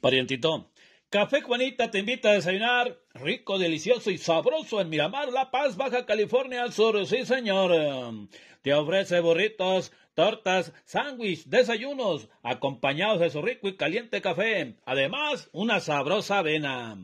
[0.02, 0.70] Parientito,
[1.10, 6.06] Café Juanita te invita a desayunar rico, delicioso y sabroso en Miramar, La Paz, Baja
[6.06, 7.06] California Sur.
[7.06, 7.72] Sí, señor.
[8.64, 14.76] Te ofrece burritos, tortas, sándwich, desayunos, acompañados de su rico y caliente café.
[14.86, 16.98] Además, una sabrosa avena.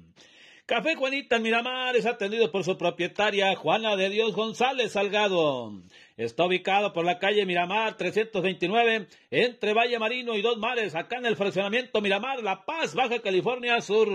[0.68, 5.72] Café Juanita en Miramar es atendido por su propietaria Juana de Dios González Salgado.
[6.18, 11.26] Está ubicado por la calle Miramar 329 entre Valle Marino y Dos Mares, acá en
[11.26, 14.10] el fraccionamiento Miramar, La Paz, Baja California Sur.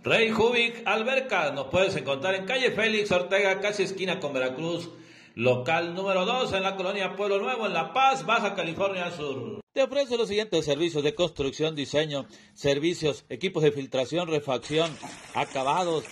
[0.03, 4.89] Rey Jubic Alberca, nos puedes encontrar en calle Félix Ortega, casi esquina con Veracruz.
[5.35, 9.61] Local número 2 en la colonia Pueblo Nuevo, en La Paz, Baja California Sur.
[9.73, 14.91] Te ofrece los siguientes servicios de construcción, diseño, servicios, equipos de filtración, refacción,
[15.33, 16.03] acabados,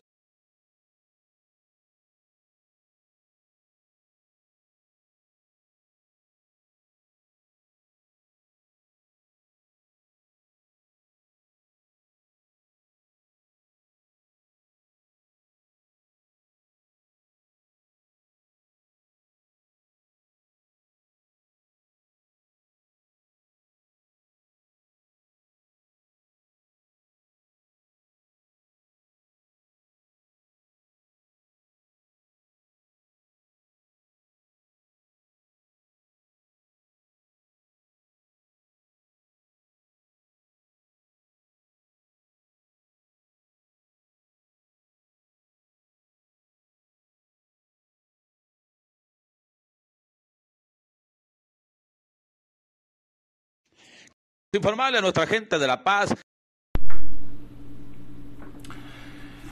[54.57, 56.15] Informarle a nuestra gente de La Paz.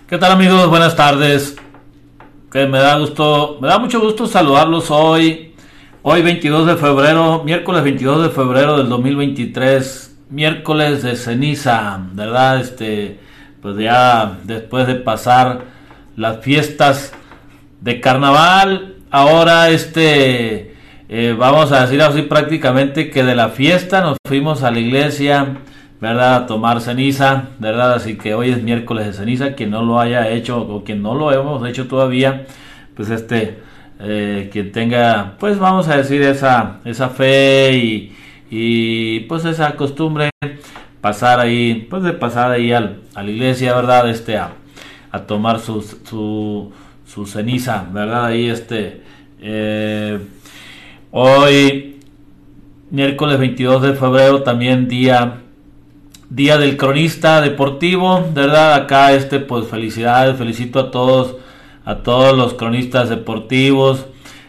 [0.09, 0.69] ¿Qué tal amigos?
[0.69, 1.56] Buenas tardes.
[2.51, 5.55] Que me da gusto, me da mucho gusto saludarlos hoy.
[6.03, 12.61] Hoy 22 de febrero, miércoles 22 de febrero del 2023, miércoles de ceniza, ¿verdad?
[12.61, 13.19] Este,
[13.62, 15.62] pues ya después de pasar
[16.17, 17.12] las fiestas
[17.81, 20.74] de carnaval, ahora este
[21.09, 25.59] eh, vamos a decir así prácticamente que de la fiesta nos fuimos a la iglesia,
[26.01, 26.35] ¿verdad?
[26.37, 27.93] A tomar ceniza, ¿verdad?
[27.95, 31.15] Así que hoy es miércoles de ceniza, quien no lo haya hecho o quien no
[31.15, 32.47] lo hemos hecho todavía,
[32.97, 33.59] pues este,
[34.01, 38.11] eh, quien tenga, pues vamos a decir esa, esa fe
[38.51, 40.31] y, pues esa costumbre,
[41.01, 44.09] pasar ahí, pues de pasar ahí al, a la iglesia, ¿verdad?
[44.09, 44.53] Este, a,
[45.11, 46.73] a tomar su, su,
[47.06, 48.27] su ceniza, ¿verdad?
[48.27, 49.03] Ahí este...
[49.47, 50.19] Eh,
[51.17, 52.01] Hoy,
[52.91, 55.43] miércoles 22 de febrero, también día,
[56.29, 58.75] día del cronista deportivo, ¿verdad?
[58.75, 61.37] Acá, este, pues felicidades, felicito a todos,
[61.85, 64.07] a todos los cronistas deportivos,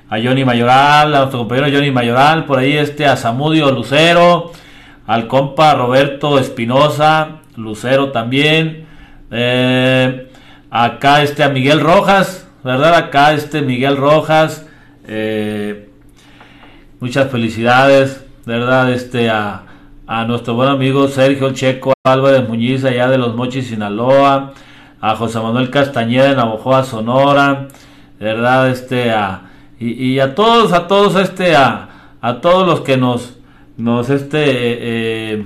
[0.10, 4.52] a Johnny Mayoral, a nuestro compañero Johnny Mayoral, por ahí este, a Samudio Lucero,
[5.06, 8.88] al compa Roberto Espinosa, Lucero también,
[9.30, 10.32] eh,
[10.72, 12.96] acá este, a Miguel Rojas, ¿verdad?
[12.96, 14.66] Acá este Miguel Rojas,
[15.08, 15.85] eh,
[17.06, 18.92] muchas felicidades, ¿verdad?
[18.92, 19.62] Este a,
[20.08, 24.54] a nuestro buen amigo Sergio Checo Álvarez Muñiz allá de los Mochis, Sinaloa,
[25.00, 27.68] a José Manuel Castañeda en Abojoa, Sonora,
[28.20, 28.72] ¿verdad?
[28.72, 31.90] Este a y, a todos, a todos este a,
[32.22, 33.38] a todos los que nos
[33.78, 35.46] nos este eh,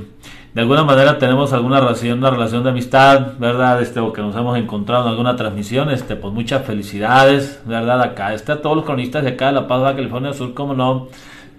[0.53, 3.81] de alguna manera tenemos alguna relación, una relación de amistad, ¿verdad?
[3.81, 8.01] Este, o que nos hemos encontrado en alguna transmisión, este, pues muchas felicidades, ¿verdad?
[8.01, 11.07] Acá está todos los cronistas de acá de La Paz, Baja California Sur, como no,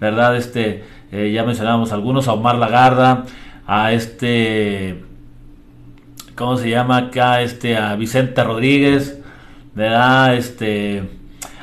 [0.01, 0.35] ¿verdad?
[0.35, 3.25] Este, eh, ya mencionábamos algunos, a Omar Lagarda,
[3.67, 5.03] a este,
[6.35, 7.41] ¿cómo se llama acá?
[7.41, 9.21] Este, a Vicente Rodríguez,
[9.75, 10.35] ¿verdad?
[10.35, 11.03] Este,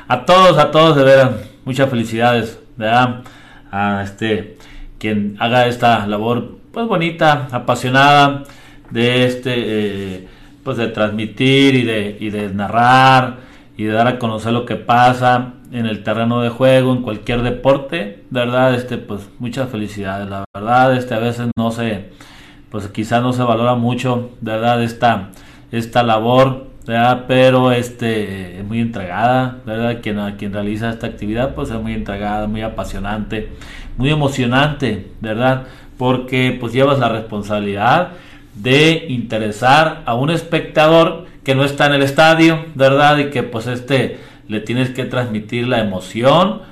[0.07, 1.31] a todos, a todos, de veras,
[1.65, 3.23] muchas felicidades, ¿verdad?
[3.71, 4.57] A este,
[4.99, 8.43] quien haga esta labor pues bonita, apasionada
[8.89, 10.27] de este, eh,
[10.63, 13.37] pues de transmitir y de, y de narrar
[13.75, 17.41] y de dar a conocer lo que pasa en el terreno de juego, en cualquier
[17.43, 22.09] deporte, verdad, este, pues muchas felicidades, la verdad, este, a veces no se,
[22.71, 25.29] pues quizás no se valora mucho, verdad, esta,
[25.71, 27.25] esta labor, ¿verdad?
[27.27, 32.47] pero este, es muy entregada, verdad, quien, quien realiza esta actividad, pues es muy entregada,
[32.47, 33.49] muy apasionante,
[33.97, 35.67] muy emocionante, verdad,
[35.97, 38.13] porque pues llevas la responsabilidad
[38.55, 43.17] de interesar a un espectador que no está en el estadio, ¿verdad?
[43.17, 44.19] Y que pues este
[44.49, 46.63] le tienes que transmitir la emoción,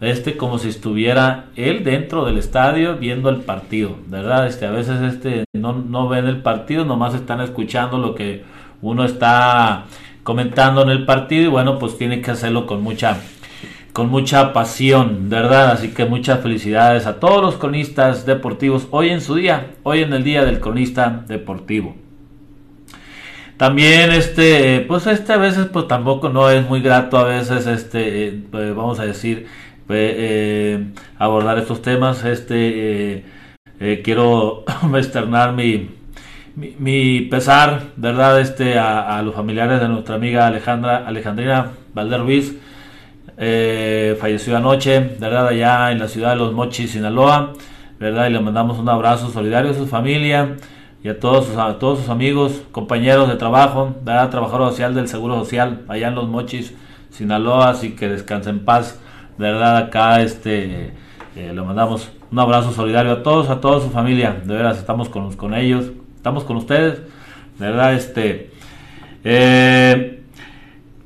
[0.00, 4.46] este como si estuviera él dentro del estadio viendo el partido, ¿verdad?
[4.46, 8.42] Este a veces este no, no ven el partido, nomás están escuchando lo que
[8.82, 9.84] uno está
[10.22, 13.18] comentando en el partido y bueno, pues tiene que hacerlo con mucha
[13.92, 15.70] con mucha pasión, ¿verdad?
[15.70, 20.12] Así que muchas felicidades a todos los cronistas deportivos hoy en su día, hoy en
[20.12, 21.96] el día del cronista deportivo.
[23.56, 28.28] También este, pues este a veces pues tampoco no es muy grato a veces este,
[28.28, 29.46] eh, pues, vamos a decir,
[29.88, 30.84] eh,
[31.18, 32.24] abordar estos temas.
[32.24, 33.24] Este,
[33.80, 34.64] eh, quiero
[34.96, 35.90] externar mi,
[36.56, 38.40] mi, pesar, ¿verdad?
[38.40, 42.56] Este, a, los familiares de nuestra amiga Alejandra, Alejandrina Valder Ruiz,
[43.38, 45.48] eh, falleció anoche, ¿verdad?
[45.48, 47.52] Allá en la ciudad de Los Mochis, Sinaloa,
[47.98, 48.28] ¿verdad?
[48.28, 50.56] Y le mandamos un abrazo solidario a su familia
[51.06, 54.28] y a todos sus, a todos sus amigos, compañeros de trabajo, ¿verdad?
[54.28, 56.74] Trabajador social del Seguro Social, allá en Los Mochis,
[57.10, 58.98] Sinaloa, así que descanse en paz,
[59.38, 59.76] ¿verdad?
[59.76, 60.94] Acá, este,
[61.36, 65.08] eh, le mandamos un abrazo solidario a todos, a toda su familia, de veras, estamos
[65.08, 67.00] con, con ellos, estamos con ustedes,
[67.56, 67.94] ¿verdad?
[67.94, 68.50] Este,
[69.22, 70.24] eh,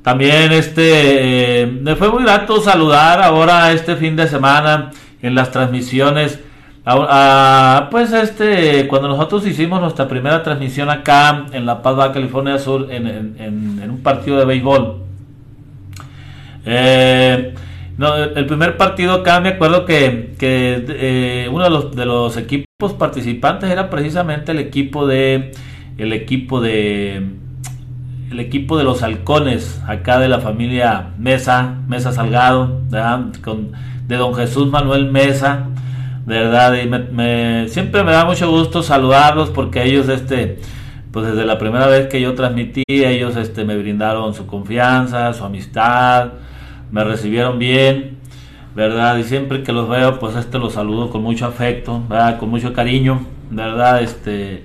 [0.01, 4.89] también este eh, me fue muy grato saludar ahora este fin de semana
[5.21, 6.39] en las transmisiones.
[6.83, 12.91] Pues este cuando nosotros hicimos nuestra primera transmisión acá en La Paz, Baja California Sur,
[12.91, 15.03] en, en, un partido de béisbol.
[16.65, 17.53] Eh,
[17.97, 22.37] no, el primer partido acá me acuerdo que, que eh, uno de los, de los
[22.37, 25.51] equipos participantes era precisamente el equipo de
[25.97, 27.41] el equipo de
[28.31, 32.81] el equipo de los halcones, acá de la familia Mesa, Mesa Salgado,
[33.43, 33.73] Con,
[34.07, 35.67] de don Jesús Manuel Mesa,
[36.25, 36.75] ¿verdad?
[36.81, 40.59] Y me, siempre me da mucho gusto saludarlos porque ellos, este,
[41.11, 45.43] pues desde la primera vez que yo transmití, ellos este, me brindaron su confianza, su
[45.43, 46.33] amistad,
[46.91, 48.17] me recibieron bien,
[48.75, 49.17] ¿verdad?
[49.17, 52.37] Y siempre que los veo, pues este los saludo con mucho afecto, ¿verdad?
[52.39, 54.01] Con mucho cariño, ¿verdad?
[54.01, 54.63] Este,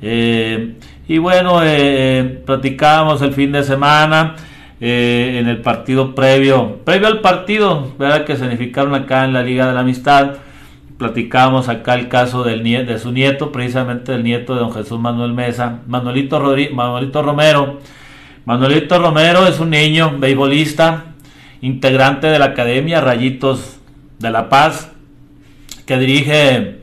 [0.00, 0.74] eh,
[1.06, 4.36] y bueno, eh, platicábamos el fin de semana
[4.80, 8.24] eh, en el partido previo, previo al partido, ¿verdad?
[8.24, 10.36] Que significaron acá en la Liga de la Amistad.
[10.98, 15.32] Platicábamos acá el caso del de su nieto, precisamente del nieto de don Jesús Manuel
[15.32, 16.40] Mesa, Manuelito,
[16.72, 17.80] Manuelito Romero.
[18.44, 21.14] Manuelito Romero es un niño beisbolista,
[21.60, 23.80] integrante de la Academia Rayitos
[24.18, 24.92] de la Paz,
[25.86, 26.80] que dirige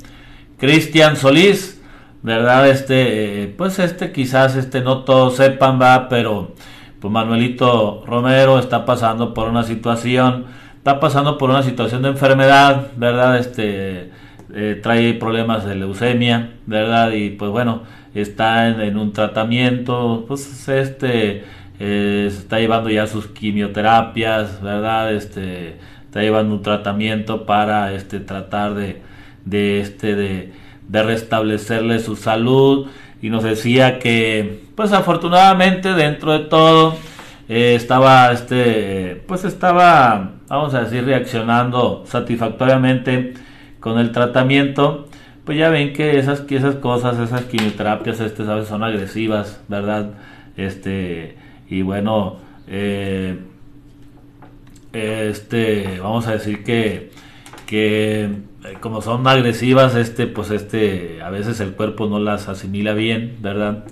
[0.57, 1.81] Cristian Solís
[2.23, 2.69] ¿verdad?
[2.69, 6.53] Este, pues este quizás este no todos sepan, va, pero
[6.99, 10.45] pues Manuelito Romero está pasando por una situación,
[10.81, 13.37] está pasando por una situación de enfermedad, ¿verdad?
[13.37, 14.09] Este,
[14.51, 17.11] eh, trae problemas de leucemia, ¿verdad?
[17.11, 17.83] Y pues bueno,
[18.15, 21.45] está en, un tratamiento, pues este,
[21.79, 25.13] eh, se está llevando ya sus quimioterapias, ¿verdad?
[25.13, 29.01] Este, está llevando un tratamiento para este, tratar de,
[29.45, 30.61] de este, de
[30.91, 32.87] de restablecerle su salud
[33.21, 36.97] y nos decía que pues afortunadamente dentro de todo
[37.47, 43.33] eh, estaba este pues estaba vamos a decir reaccionando satisfactoriamente
[43.79, 45.07] con el tratamiento
[45.45, 50.11] pues ya ven que esas esas cosas esas quimioterapias este sabes son agresivas verdad
[50.57, 51.37] este
[51.69, 53.37] y bueno eh,
[54.93, 57.11] este, vamos a decir que,
[57.65, 62.93] que eh, como son agresivas, este, pues este, a veces el cuerpo no las asimila
[62.93, 63.85] bien, ¿verdad?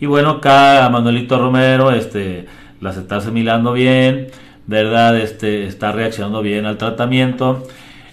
[0.00, 2.46] Y bueno, acá Manuelito Romero, este,
[2.80, 4.28] las está asimilando bien,
[4.70, 5.16] ¿verdad?
[5.18, 7.66] Este, está reaccionando bien al tratamiento.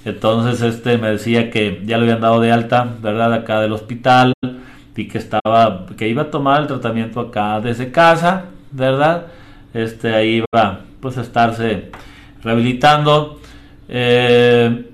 [0.05, 3.31] Entonces, este, me decía que ya lo habían dado de alta, ¿verdad?
[3.31, 4.33] Acá del hospital
[4.95, 9.27] y que estaba, que iba a tomar el tratamiento acá desde casa, ¿verdad?
[9.71, 11.91] Este, ahí iba, pues, a estarse
[12.41, 13.39] rehabilitando.
[13.87, 14.89] Eh,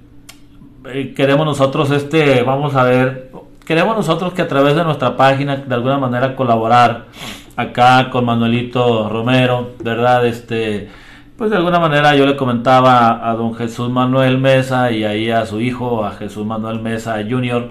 [0.93, 3.31] eh, queremos nosotros, este, vamos a ver,
[3.65, 7.05] queremos nosotros que a través de nuestra página, de alguna manera, colaborar
[7.55, 10.25] acá con Manuelito Romero, ¿verdad?
[10.25, 10.89] Este,
[11.43, 15.45] pues de alguna manera yo le comentaba a don Jesús Manuel Mesa y ahí a
[15.45, 17.69] su hijo, a Jesús Manuel Mesa Jr.,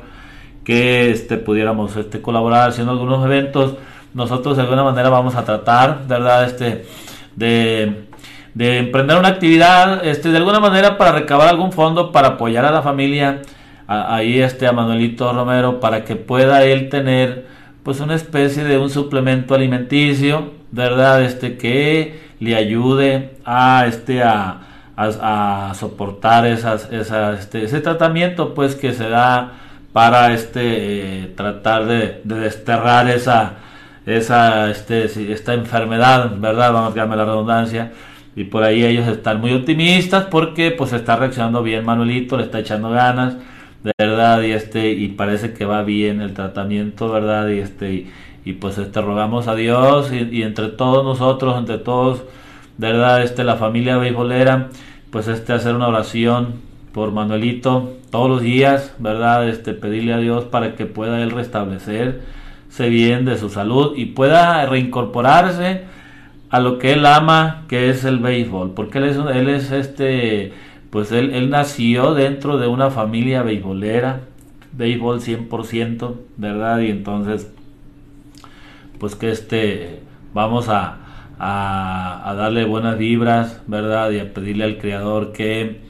[0.63, 3.77] que este, pudiéramos este, colaborar haciendo algunos eventos.
[4.13, 6.45] Nosotros de alguna manera vamos a tratar, ¿verdad?
[6.45, 6.85] Este,
[7.35, 8.09] de,
[8.53, 12.73] de emprender una actividad, este, de alguna manera para recabar algún fondo para apoyar a
[12.73, 13.41] la familia,
[13.87, 17.47] ahí este, a Manuelito Romero, para que pueda él tener
[17.85, 21.23] pues una especie de un suplemento alimenticio, ¿verdad?
[21.23, 24.61] Este que le ayude a este a,
[24.97, 29.53] a, soportar esas, este, ese tratamiento pues que se da
[29.93, 33.55] para este eh, tratar de, desterrar esa
[34.07, 36.73] esa este, esta enfermedad, ¿verdad?
[36.73, 37.93] Vamos a darme la redundancia.
[38.35, 42.59] Y por ahí ellos están muy optimistas porque pues está reaccionando bien Manuelito, le está
[42.61, 43.37] echando ganas
[43.85, 48.07] de verdad y este y parece que va bien el tratamiento verdad y este
[48.61, 52.23] pues este rogamos a Dios y, entre todos nosotros entre todos
[52.79, 54.71] verdad este la familia beisbolera
[55.11, 56.55] pues este hacer una oración
[56.93, 62.89] por Manuelito todos los días verdad este pedirle a Dios para que pueda él restablecerse
[62.89, 65.85] bien de su salud y pueda reincorporarse
[66.51, 70.53] a lo que él ama que es el béisbol porque él es él es este
[70.93, 74.21] pues él, nació dentro de una familia beisbolera,
[74.73, 76.81] béisbol 100%, ¿verdad?
[76.81, 77.51] Y entonces,
[79.03, 80.01] pues que este,
[80.33, 80.99] vamos a,
[81.41, 84.13] a, darle buenas vibras, ¿verdad?
[84.13, 85.81] Y a pedirle al Creador que,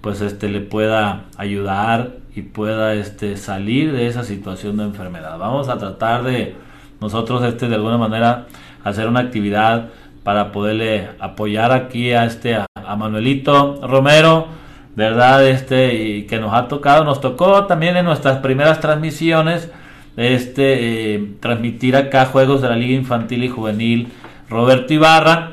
[0.00, 5.38] pues este, le pueda ayudar y pueda este, salir de esa situación de enfermedad.
[5.38, 6.54] Vamos a tratar de
[7.00, 8.46] nosotros, este, de alguna manera,
[8.84, 9.88] hacer una actividad
[10.22, 12.66] para poderle apoyar aquí a este a,
[12.96, 14.46] Manuelito Romero,
[14.94, 15.48] ¿verdad?
[15.48, 19.68] Este y que nos ha tocado, nos tocó también en nuestras primeras transmisiones
[20.16, 24.08] este eh, transmitir acá juegos de la Liga Infantil y Juvenil
[24.48, 25.52] Roberto Ibarra.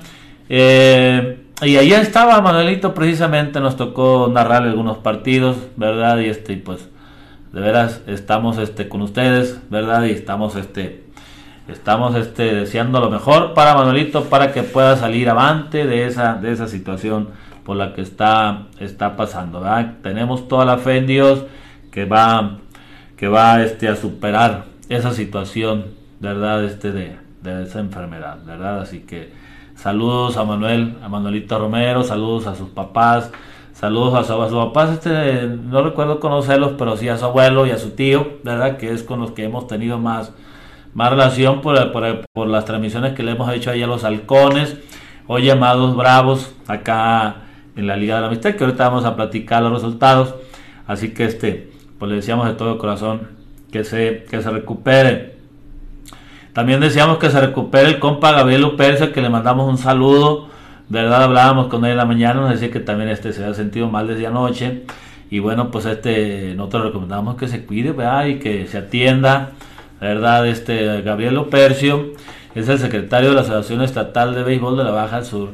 [0.49, 6.19] Eh, y ahí estaba Manuelito precisamente, nos tocó narrar algunos partidos, ¿verdad?
[6.19, 6.89] Y este pues
[7.51, 10.03] de veras estamos este con ustedes, ¿verdad?
[10.05, 11.09] Y estamos este
[11.71, 16.51] Estamos este, deseando lo mejor para Manuelito para que pueda salir avante de esa, de
[16.51, 17.29] esa situación
[17.63, 19.63] por la que está, está pasando.
[20.01, 21.45] Tenemos toda la fe en Dios
[21.91, 22.57] que va,
[23.19, 25.87] que va este, a superar esa situación
[26.21, 26.63] ¿verdad?
[26.63, 28.37] Este, de, de esa enfermedad.
[28.45, 28.81] ¿verdad?
[28.81, 29.33] Así que
[29.75, 33.29] saludos a Manuel, a Manuelito Romero, saludos a sus papás.
[33.73, 37.77] Saludos a, sus papás, este, no recuerdo conocerlos, pero sí a su abuelo y a
[37.77, 38.75] su tío, ¿verdad?
[38.75, 40.33] Que es con los que hemos tenido más,
[40.93, 44.75] más relación por, por, las transmisiones que le hemos hecho ahí a los halcones
[45.27, 47.43] o llamados bravos acá
[47.77, 50.35] en la Liga de la Amistad, que ahorita vamos a platicar los resultados.
[50.85, 53.27] Así que este, pues le decíamos de todo corazón
[53.71, 55.35] que se, que se recupere.
[56.53, 60.47] También decíamos que se recupere el compa Gabriel Lupercio, que le mandamos un saludo.
[60.89, 63.87] verdad hablábamos con él en la mañana, nos decía que también este se había sentido
[63.89, 64.83] mal desde anoche.
[65.29, 67.93] Y bueno, pues este nosotros recomendamos que se cuide
[68.27, 69.51] y que se atienda
[69.99, 72.13] verdad, este Gabriel Opercio
[72.55, 75.49] es el secretario de la Asociación Estatal de Béisbol de la Baja Sur,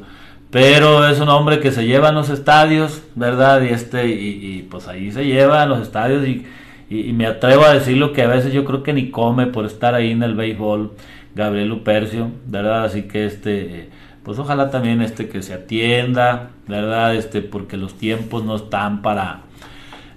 [0.56, 4.88] pero es un hombre que se lleva a los estadios, verdad, y este y, pues
[4.88, 6.46] ahí se lleva a los estadios y,
[6.90, 9.96] y, me atrevo a decirlo que a veces yo creo que ni come por estar
[9.96, 10.94] ahí en el béisbol,
[11.36, 13.90] Gabriel Upercio, verdad, así que este
[14.24, 19.42] pues ojalá también este que se atienda, verdad, este porque los tiempos no están para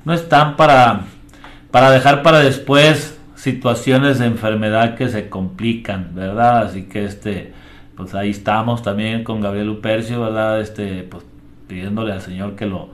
[0.04, 1.00] no están para
[1.72, 6.58] para dejar para después situaciones de enfermedad que se complican, ¿verdad?
[6.58, 7.54] Así que este,
[7.98, 10.60] pues ahí estamos también con Gabriel Upercio, ¿verdad?
[10.60, 11.24] Este, pues
[11.66, 12.90] pidiéndole al Señor que lo,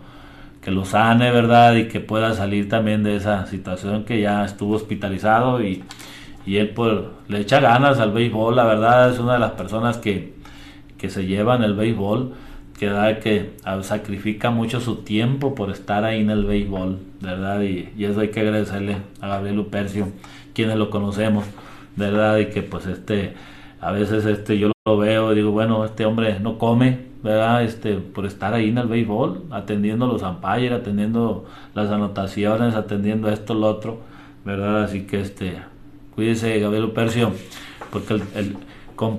[0.63, 1.75] que lo sane, ¿verdad?
[1.75, 5.85] Y que pueda salir también de esa situación que ya estuvo hospitalizado y,
[6.47, 9.99] y él pues le echa ganas al béisbol, la verdad es una de las personas
[9.99, 10.33] que,
[10.97, 12.33] que se llevan el béisbol,
[12.79, 13.51] que da que
[13.83, 17.61] sacrifica mucho su tiempo por estar ahí en el béisbol, ¿verdad?
[17.61, 20.09] Y, y eso hay que agradecerle a Gabriel Upercio
[20.55, 21.45] quienes lo conocemos,
[21.95, 22.39] ¿verdad?
[22.39, 23.35] Y que pues este
[23.85, 27.62] a veces este yo lo veo digo, bueno, este hombre no come, ¿verdad?
[27.62, 33.53] Este, por estar ahí en el béisbol, atendiendo los umpires, atendiendo las anotaciones, atendiendo esto,
[33.55, 34.00] lo otro,
[34.45, 34.85] ¿verdad?
[34.85, 35.59] Así que este,
[36.14, 37.33] cuídese, Gabriel Percio,
[37.91, 38.57] porque el,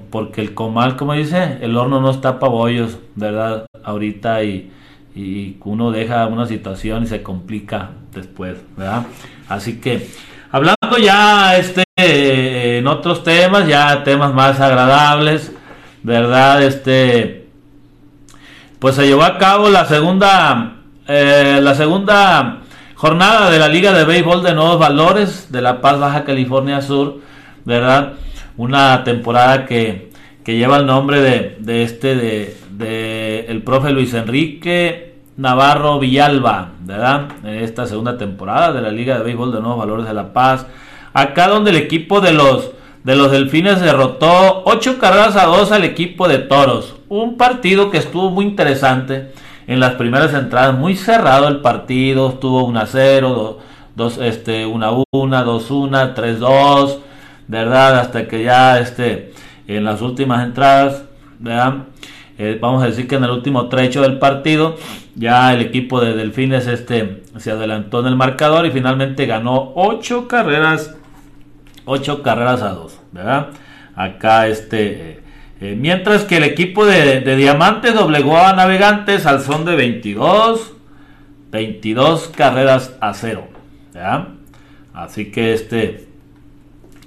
[0.10, 3.68] porque el comal, como dice, el horno no está para bollos, ¿verdad?
[3.84, 4.72] Ahorita y,
[5.16, 9.06] y uno deja una situación y se complica después, ¿verdad?
[9.48, 10.08] Así que,
[10.56, 15.52] hablando ya este en otros temas, ya temas más agradables,
[16.02, 16.64] ¿verdad?
[16.64, 17.50] Este,
[18.80, 20.78] pues se llevó a cabo la segunda,
[21.10, 22.60] eh, la segunda
[22.96, 27.20] jornada de la Liga de Béisbol de Nuevos Valores de La Paz, Baja California Sur,
[27.66, 28.14] ¿verdad?
[28.56, 30.10] Una temporada que,
[30.46, 36.70] que lleva el nombre de, de este, de, de el profe Luis Enrique Navarro Villalba,
[36.86, 37.28] ¿verdad?
[37.44, 40.66] En esta segunda temporada de la Liga de Béisbol de Nuevos Valores de La Paz.
[41.14, 42.72] Acá donde el equipo de los,
[43.04, 46.96] de los Delfines derrotó 8 carreras a 2 al equipo de Toros.
[47.10, 49.34] Un partido que estuvo muy interesante
[49.68, 53.60] en las primeras entradas, muy cerrado el partido, estuvo 1 a 0,
[53.96, 57.00] 2, este, 1 a 1, 2 1, 3 2,
[57.48, 58.00] ¿verdad?
[58.00, 59.34] Hasta que ya este,
[59.68, 61.04] en las últimas entradas,
[61.40, 61.76] ¿verdad?
[62.38, 64.76] Eh, vamos a decir que en el último trecho del partido
[65.16, 70.28] ya el equipo de Delfines este se adelantó en el marcador y finalmente ganó 8
[70.28, 70.94] carreras
[71.86, 73.48] 8 carreras a 2 ¿verdad?
[73.96, 75.22] acá este
[75.62, 80.74] eh, mientras que el equipo de, Diamantes doblegó a Navegantes al son de 22
[81.52, 83.48] 22 carreras a 0
[83.94, 84.28] ¿verdad?
[84.94, 86.10] así que este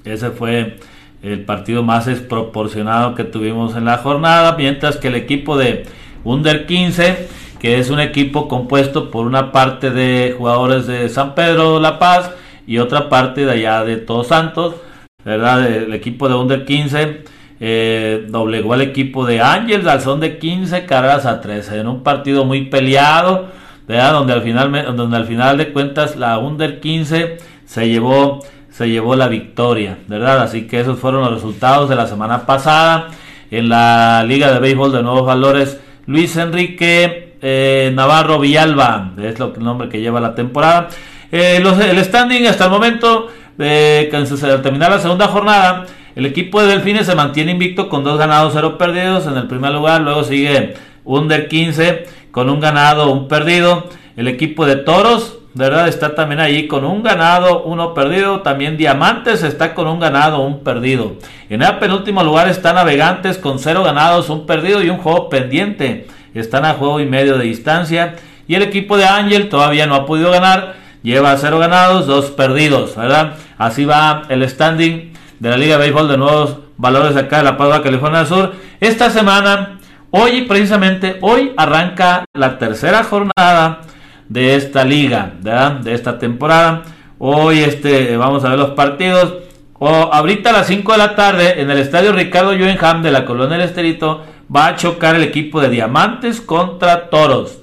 [0.06, 0.78] ese fue
[1.22, 5.84] el partido más desproporcionado que tuvimos en la jornada, mientras que el equipo de
[6.24, 7.28] Under 15,
[7.58, 12.30] que es un equipo compuesto por una parte de jugadores de San Pedro La Paz
[12.66, 14.76] y otra parte de allá de Todos Santos,
[15.24, 15.66] ¿verdad?
[15.66, 17.24] El equipo de Under 15
[17.60, 22.04] eh, doblegó al equipo de Ángel al son de 15 carreras a 13 en un
[22.04, 23.48] partido muy peleado,
[23.88, 24.12] ¿verdad?
[24.12, 28.40] Donde al final, donde al final de cuentas la Under 15 se llevó
[28.78, 30.40] se llevó la victoria, ¿verdad?
[30.40, 33.08] Así que esos fueron los resultados de la semana pasada
[33.50, 35.80] en la Liga de Béisbol de Nuevos Valores.
[36.06, 40.90] Luis Enrique eh, Navarro Villalba, es el nombre que lleva la temporada.
[41.32, 43.26] Eh, el standing hasta el momento,
[43.58, 48.16] eh, se terminar la segunda jornada, el equipo de Delfines se mantiene invicto con dos
[48.16, 50.02] ganados, cero perdidos en el primer lugar.
[50.02, 53.88] Luego sigue Under 15 con un ganado, un perdido.
[54.16, 55.88] El equipo de Toros ¿verdad?
[55.88, 58.42] Está también ahí con un ganado, uno perdido.
[58.42, 61.16] También Diamantes está con un ganado, un perdido.
[61.50, 66.06] En el penúltimo lugar están Navegantes con cero ganados, un perdido y un juego pendiente.
[66.32, 68.14] Están a juego y medio de distancia.
[68.46, 70.76] Y el equipo de Ángel todavía no ha podido ganar.
[71.02, 73.34] Lleva cero ganados, dos perdidos, ¿verdad?
[73.58, 77.56] Así va el standing de la Liga de Béisbol de Nuevos Valores acá de La
[77.56, 78.52] Paz, California Sur.
[78.78, 79.80] Esta semana,
[80.12, 83.80] hoy precisamente, hoy arranca la tercera jornada
[84.28, 86.82] de esta liga, de esta temporada.
[87.18, 89.34] Hoy este, vamos a ver los partidos.
[89.80, 93.24] O ahorita a las 5 de la tarde en el estadio Ricardo Joenham de la
[93.24, 97.60] Colonia del Esterito va a chocar el equipo de Diamantes contra Toros.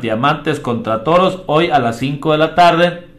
[0.00, 3.10] Diamantes contra Toros hoy a las 5 de la tarde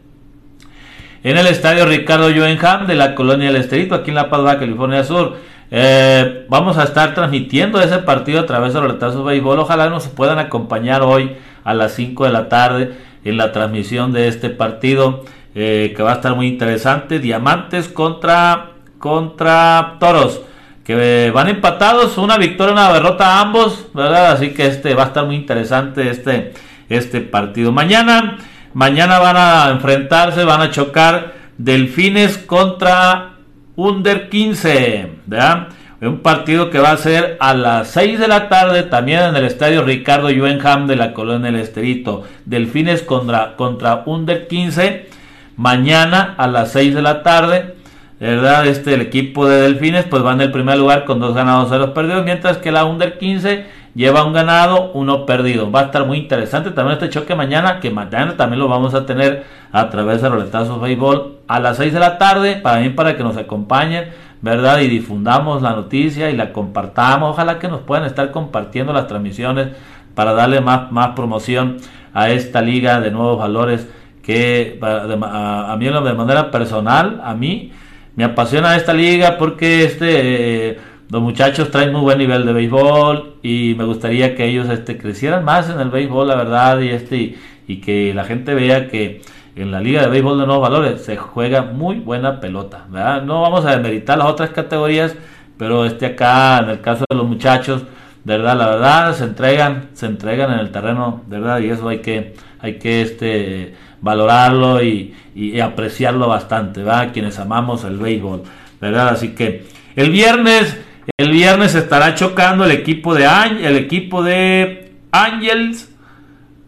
[1.22, 5.04] en el estadio Ricardo Joenham de la Colonia del Esterito aquí en La Paz, California
[5.04, 5.36] Sur.
[5.70, 9.60] Eh, vamos a estar transmitiendo ese partido a través de los retazos béisbol.
[9.60, 12.94] Ojalá nos puedan acompañar hoy a las 5 de la tarde
[13.24, 17.18] en la transmisión de este partido eh, que va a estar muy interesante.
[17.18, 20.40] Diamantes contra, contra Toros
[20.84, 24.32] que van empatados, una victoria, una derrota a ambos, ¿verdad?
[24.32, 26.54] Así que este va a estar muy interesante este,
[26.88, 27.70] este partido.
[27.70, 28.38] Mañana,
[28.74, 33.34] mañana van a enfrentarse, van a chocar Delfines contra
[33.76, 35.68] Under 15, ¿verdad?
[36.08, 39.44] Un partido que va a ser a las 6 de la tarde también en el
[39.44, 42.24] estadio Ricardo Juvenham de la Colonia El Esterito.
[42.44, 45.08] Delfines contra, contra Under 15
[45.56, 47.76] mañana a las 6 de la tarde.
[48.18, 48.66] ¿Verdad?
[48.66, 51.92] Este, el equipo de Delfines pues va en el primer lugar con dos ganados, cero
[51.92, 55.70] perdidos, mientras que la Under 15 lleva un ganado, uno perdido.
[55.70, 59.06] Va a estar muy interesante también este choque mañana, que mañana también lo vamos a
[59.06, 63.16] tener a través de Roletazos Béisbol a las 6 de la tarde, para mí para
[63.16, 64.10] que nos acompañen
[64.42, 64.80] ¿verdad?
[64.80, 67.30] Y difundamos la noticia y la compartamos.
[67.30, 69.68] Ojalá que nos puedan estar compartiendo las transmisiones
[70.14, 71.78] para darle más, más promoción
[72.12, 73.88] a esta liga de nuevos valores
[74.22, 77.72] que a, mí de manera personal, a mí
[78.14, 80.70] me apasiona esta liga porque este...
[80.70, 80.78] Eh,
[81.12, 85.44] los muchachos traen muy buen nivel de béisbol y me gustaría que ellos este, crecieran
[85.44, 87.36] más en el béisbol, la verdad, y, este,
[87.68, 89.20] y que la gente vea que
[89.54, 92.86] en la Liga de Béisbol de Nuevos Valores se juega muy buena pelota.
[92.88, 93.22] ¿verdad?
[93.22, 95.14] No vamos a demeritar las otras categorías,
[95.58, 97.84] pero este acá, en el caso de los muchachos,
[98.24, 102.34] verdad, la verdad, se entregan, se entregan en el terreno, verdad, y eso hay que,
[102.60, 105.14] hay que este, valorarlo y,
[105.62, 107.10] apreciarlo bastante, ¿va?
[107.10, 108.42] Quienes amamos el béisbol,
[108.80, 109.08] ¿verdad?
[109.08, 109.64] Así que
[109.96, 110.78] el viernes,
[111.16, 113.26] el viernes estará chocando el equipo de
[113.62, 115.90] el equipo de Angels,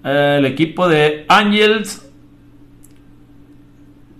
[0.02, 2.03] eh, el equipo de Angels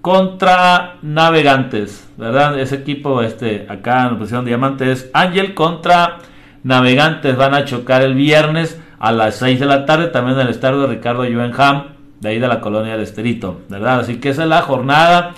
[0.05, 2.59] contra Navegantes, ¿verdad?
[2.61, 6.19] Ese equipo, este, acá en la posición Diamantes, Ángel contra
[6.63, 10.53] Navegantes van a chocar el viernes a las 6 de la tarde, también en el
[10.53, 11.85] estadio de Ricardo Juvenham,
[12.21, 14.01] de ahí de la colonia del Esterito, ¿verdad?
[14.01, 15.33] Así que esa es la jornada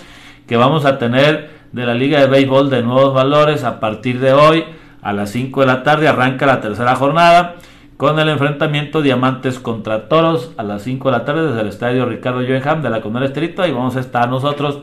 [0.49, 4.33] que vamos a tener de la Liga de Béisbol de Nuevos Valores a partir de
[4.33, 4.65] hoy
[5.01, 7.55] a las 5 de la tarde arranca la tercera jornada
[7.97, 12.05] con el enfrentamiento Diamantes contra Toros a las 5 de la tarde desde el estadio
[12.05, 14.81] Ricardo Joenham de la Comunidad Estrito y vamos a estar nosotros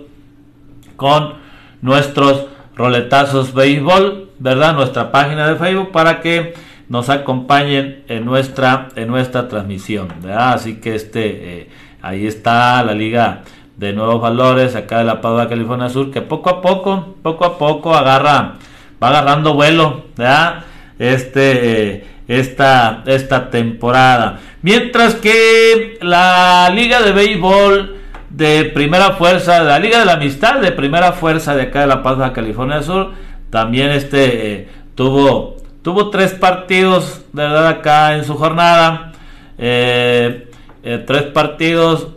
[0.96, 1.36] con
[1.82, 4.74] nuestros roletazos béisbol, ¿verdad?
[4.74, 6.56] Nuestra página de Facebook para que
[6.90, 10.54] nos acompañen en nuestra en nuestra transmisión, ¿verdad?
[10.54, 11.70] Así que este eh,
[12.02, 13.44] ahí está la liga
[13.78, 17.58] de nuevos valores acá de la Padua California Sur que poco a poco, poco a
[17.58, 18.56] poco agarra
[19.02, 20.64] va agarrando vuelo, ¿verdad?
[21.00, 24.40] Este eh, esta, esta temporada.
[24.62, 27.98] Mientras que la Liga de Béisbol
[28.30, 32.02] de Primera Fuerza, la Liga de la Amistad de Primera Fuerza de acá de La
[32.02, 33.12] Paz, de California Sur,
[33.50, 39.12] también este eh, tuvo, tuvo tres partidos, de verdad, acá en su jornada.
[39.58, 40.50] Eh,
[40.86, 42.08] eh, tres partidos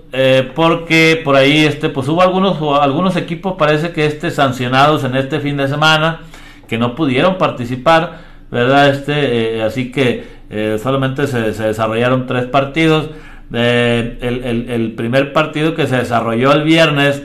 [0.54, 5.40] porque por ahí este pues hubo algunos algunos equipos parece que este sancionados en este
[5.40, 6.20] fin de semana
[6.66, 8.90] que no pudieron participar ¿verdad?
[8.90, 13.10] Este, eh, así que eh, solamente se, desarrollaron tres partidos.
[13.52, 17.22] Eh, el, primer partido que se desarrolló el viernes,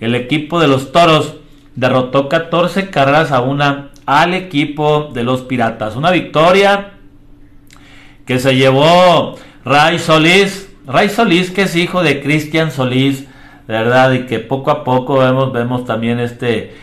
[0.00, 1.36] el equipo de los Toros
[1.74, 5.96] derrotó 14 carreras a una al equipo de los Piratas.
[5.96, 6.92] Una victoria
[8.26, 10.70] que se llevó Ray Solís.
[10.86, 13.24] Ray Solís, que es hijo de Cristian Solís,
[13.66, 14.12] ¿verdad?
[14.12, 16.74] Y que poco a poco vemos, vemos también este,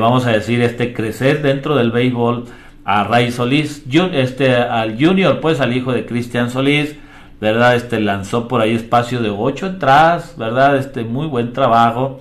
[0.00, 2.46] vamos a decir, este crecer dentro del béisbol
[2.84, 6.96] a Ray Solís, este, al Junior, pues al hijo de Cristian Solís,
[7.40, 7.76] ¿verdad?
[7.76, 10.76] Este lanzó por ahí espacio de ocho entradas, ¿verdad?
[10.76, 12.20] Este muy buen trabajo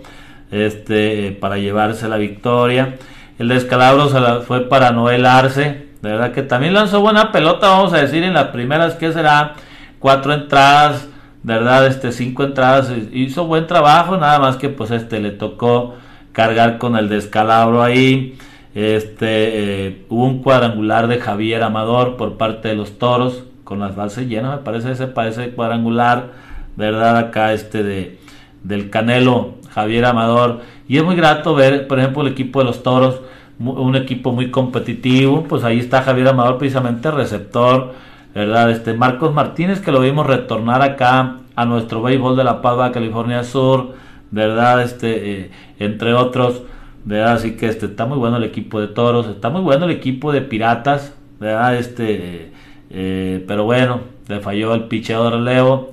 [0.52, 2.98] este para llevarse la victoria.
[3.40, 6.32] El descalabro se fue para Noel Arce, ¿verdad?
[6.32, 9.54] Que también lanzó buena pelota, vamos a decir, en las primeras que será
[10.00, 11.08] cuatro entradas,
[11.42, 11.88] ¿verdad?
[11.88, 15.96] Este cinco entradas, hizo buen trabajo, nada más que pues este le tocó
[16.34, 18.38] cargar con el descalabro ahí.
[18.74, 23.96] Este, eh, hubo un cuadrangular de Javier Amador por parte de los toros, con las
[23.96, 26.32] bases llenas, me parece ese parece cuadrangular,
[26.76, 27.18] ¿verdad?
[27.18, 28.20] Acá este de
[28.64, 30.62] del Canelo, Javier Amador.
[30.88, 33.22] Y es muy grato ver, por ejemplo, el equipo de los toros,
[33.60, 37.94] un equipo muy competitivo, pues ahí está Javier Amador, precisamente receptor,
[38.34, 38.72] ¿verdad?
[38.72, 43.44] Este Marcos Martínez, que lo vimos retornar acá a nuestro béisbol de La Paz, California
[43.44, 43.94] Sur,
[44.32, 44.82] ¿verdad?
[44.82, 46.64] Este, eh, entre otros.
[47.06, 47.34] ¿Verdad?
[47.34, 50.32] Así que este, está muy bueno el equipo de toros, está muy bueno el equipo
[50.32, 51.76] de piratas, ¿verdad?
[51.76, 52.52] Este,
[52.90, 55.92] eh, pero bueno, le falló el picheo de relevo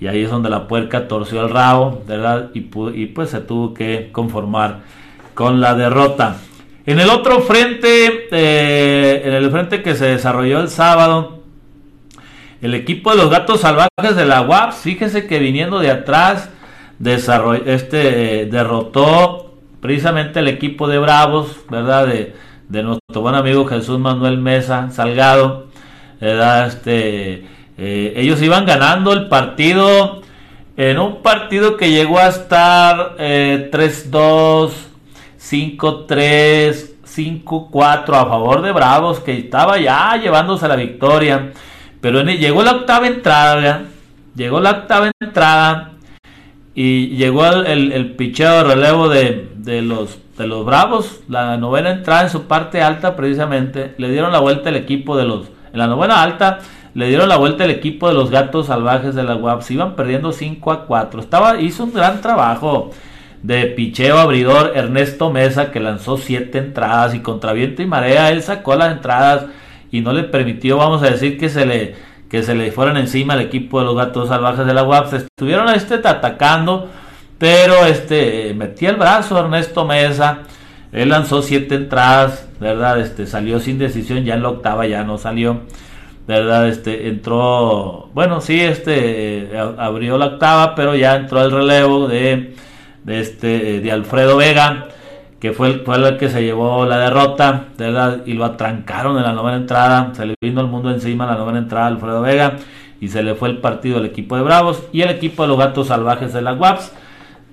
[0.00, 2.50] y ahí es donde la puerca torció el rabo, ¿verdad?
[2.54, 4.80] Y, pues se tuvo que conformar
[5.34, 6.36] con la derrota.
[6.84, 11.40] En el otro frente, eh, en el frente que se desarrolló el sábado,
[12.62, 16.50] el equipo de los gatos salvajes de la UAPS, fíjese que viniendo de atrás,
[17.02, 19.45] este, derrotó
[19.86, 22.08] precisamente el equipo de Bravos, ¿verdad?
[22.08, 25.68] De, nuestro buen amigo Jesús Manuel Mesa Salgado,
[26.20, 26.66] ¿verdad?
[26.66, 27.46] Este,
[27.78, 30.22] eh, ellos iban ganando el partido
[30.76, 34.72] en un partido que llegó a estar eh, 3-2,
[35.38, 41.52] 5-3, 5-4 a favor de Bravos, que estaba ya llevándose la victoria.
[42.00, 43.84] Pero llegó la octava entrada,
[44.34, 45.92] llegó la octava entrada
[46.74, 51.90] y llegó el, el, picheo de relevo de, de, los, de los Bravos, la novena
[51.90, 55.80] entrada en su parte alta precisamente, le dieron la vuelta el equipo de los, en
[55.80, 56.60] la novena alta,
[56.94, 59.96] le dieron la vuelta el equipo de los Gatos Salvajes de la UAP, se iban
[59.96, 62.92] perdiendo 5 a 4, estaba, hizo un gran trabajo
[63.42, 68.42] de picheo abridor Ernesto Mesa que lanzó 7 entradas y contra viento y marea él
[68.42, 69.46] sacó las entradas
[69.90, 71.94] y no le permitió, vamos a decir, que se le
[72.28, 75.10] que se le fueran encima al equipo de los gatos salvajes de la UAP.
[75.10, 76.90] Se estuvieron este, atacando,
[77.38, 80.40] pero este metía el brazo Ernesto Mesa.
[80.92, 83.00] Él lanzó siete entradas, ¿verdad?
[83.00, 85.60] Este salió sin decisión, ya en la octava ya no salió.
[86.26, 86.68] ¿Verdad?
[86.68, 92.56] Este entró, bueno, sí, este abrió la octava, pero ya entró el relevo de,
[93.04, 94.88] de este de Alfredo Vega
[95.40, 98.22] que fue el, fue el que se llevó la derrota, ¿verdad?
[98.26, 101.36] Y lo atrancaron en la novena entrada, se le vino el mundo encima en la
[101.36, 102.56] novena entrada a Alfredo Vega
[103.00, 105.58] y se le fue el partido al equipo de Bravos y el equipo de los
[105.58, 106.92] Gatos Salvajes de las WAPS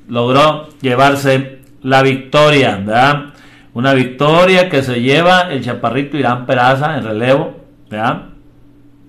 [0.07, 3.33] logró llevarse la victoria, ¿verdad?
[3.73, 8.23] Una victoria que se lleva el chaparrito Irán Peraza en relevo, ¿verdad?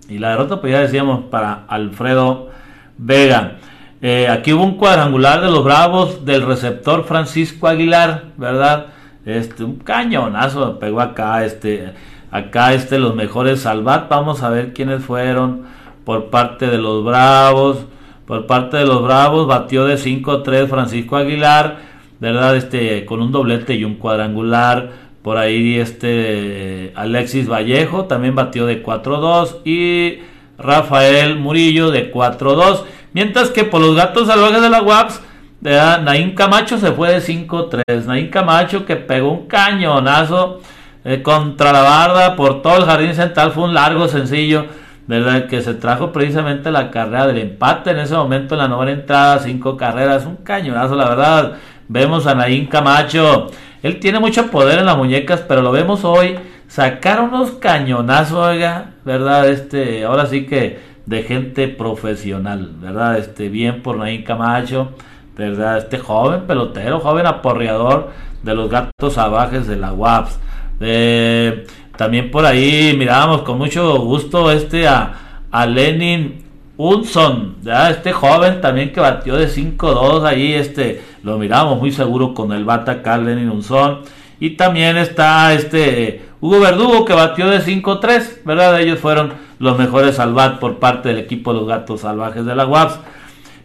[0.08, 2.50] Y la derrota, pues ya decíamos, para Alfredo
[2.98, 3.58] Vega.
[4.02, 8.86] Eh, aquí hubo un cuadrangular de los Bravos del receptor Francisco Aguilar, ¿verdad?
[9.24, 11.94] Este, un cañonazo pegó acá, este,
[12.30, 14.08] acá este, los mejores salvat.
[14.10, 15.62] Vamos a ver quiénes fueron
[16.04, 17.86] por parte de los Bravos.
[18.26, 21.78] Por parte de los Bravos batió de 5-3 Francisco Aguilar,
[22.20, 22.56] ¿verdad?
[22.56, 25.04] Este, con un doblete y un cuadrangular.
[25.22, 30.18] Por ahí este Alexis Vallejo también batió de 4-2 y
[30.58, 32.84] Rafael Murillo de 4-2.
[33.12, 35.20] Mientras que por los gatos salvajes de la WAPS,
[35.60, 38.04] Naín Camacho se fue de 5-3.
[38.06, 40.60] Naín Camacho que pegó un cañonazo
[41.04, 43.52] eh, contra la barda por todo el jardín central.
[43.52, 44.66] Fue un largo, sencillo
[45.06, 45.46] ¿verdad?
[45.46, 49.38] Que se trajo precisamente la carrera del empate en ese momento en la novena entrada,
[49.38, 51.52] cinco carreras, un cañonazo, la verdad.
[51.88, 53.48] Vemos a Naín Camacho,
[53.82, 56.36] él tiene mucho poder en las muñecas, pero lo vemos hoy
[56.68, 59.48] sacar unos cañonazos, oiga, ¿verdad?
[59.50, 63.18] Este, ahora sí que de gente profesional, ¿verdad?
[63.18, 64.92] Este, bien por Naín Camacho,
[65.36, 65.78] ¿verdad?
[65.78, 68.10] Este joven pelotero, joven aporreador
[68.42, 70.38] de los gatos salvajes de la UAPS.
[70.80, 76.44] De, también por ahí mirábamos con mucho gusto este a, a Lenin
[76.76, 77.56] Unson,
[77.90, 82.64] este joven también que batió de 5-2 ahí, este, lo miramos muy seguro con el
[82.64, 84.00] bata acá, Lenin Unson.
[84.40, 88.80] Y también está este Hugo Verdugo que batió de 5-3, ¿verdad?
[88.80, 92.66] Ellos fueron los mejores al por parte del equipo de los Gatos Salvajes de la
[92.66, 92.98] UAPS.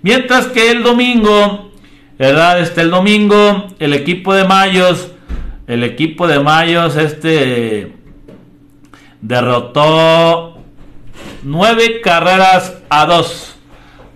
[0.03, 1.71] Mientras que el domingo,
[2.17, 2.59] ¿verdad?
[2.61, 5.11] Este el domingo, el equipo de Mayos,
[5.67, 7.98] el equipo de Mayos, este
[9.21, 10.58] derrotó
[11.43, 13.55] nueve carreras a dos.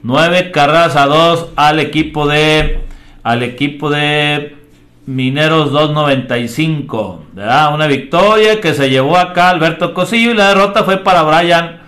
[0.01, 2.81] Nueve carreras a dos al equipo de
[3.23, 4.57] al equipo de
[5.05, 7.25] Mineros 295.
[7.33, 7.73] ¿verdad?
[7.73, 11.79] Una victoria que se llevó acá Alberto Cosillo y la derrota fue para Brian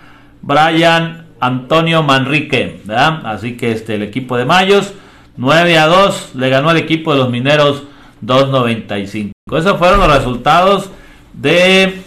[0.42, 2.80] Brian Antonio Manrique.
[2.84, 3.20] ¿verdad?
[3.26, 4.94] Así que este el equipo de Mayos
[5.36, 7.84] 9 a 2 le ganó al equipo de los Mineros
[8.22, 9.32] 295.
[9.52, 10.90] Esos fueron los resultados
[11.34, 12.02] de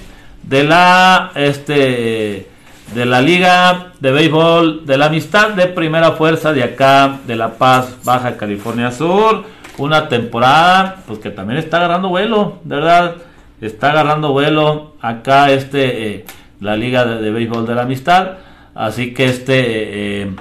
[0.50, 2.50] de la este
[2.94, 7.52] de la Liga de Béisbol de la Amistad de Primera Fuerza de acá de La
[7.52, 9.44] Paz, Baja California Sur.
[9.78, 13.16] Una temporada pues que también está agarrando vuelo, ¿verdad?
[13.62, 16.26] Está agarrando vuelo acá este eh,
[16.60, 18.40] la Liga de, Béisbol de la Amistad.
[18.74, 20.36] Así que este eh,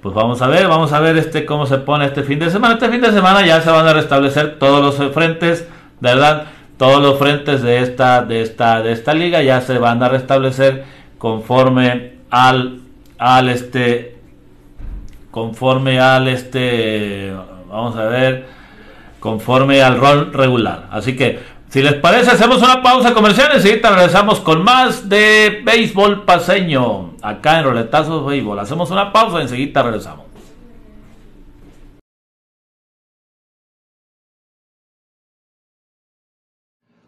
[0.00, 2.74] pues vamos a ver, vamos a ver este cómo se pone este fin de semana.
[2.74, 5.68] Este fin de semana ya se van a restablecer todos los frentes,
[6.00, 6.46] ¿verdad?
[6.80, 10.86] Todos los frentes de esta, de esta, de esta liga ya se van a restablecer
[11.18, 12.80] conforme al,
[13.18, 14.16] al este,
[15.30, 17.34] conforme al este,
[17.68, 18.46] vamos a ver,
[19.20, 20.88] conforme al rol regular.
[20.90, 25.60] Así que, si les parece, hacemos una pausa comercial y enseguida regresamos con más de
[25.62, 28.58] béisbol paseño, acá en Roletazos Béisbol.
[28.58, 30.29] Hacemos una pausa y enseguida regresamos.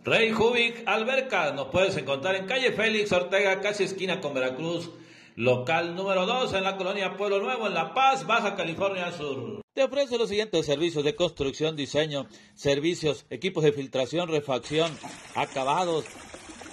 [0.04, 4.90] Rey Jubic Alberca, nos puedes encontrar en calle Félix Ortega, casi esquina con Veracruz,
[5.36, 9.62] local número 2 en la colonia Pueblo Nuevo, en La Paz, Baja California Sur.
[9.72, 14.90] Te ofrece los siguientes servicios de construcción, diseño, servicios, equipos de filtración, refacción,
[15.36, 16.04] acabados,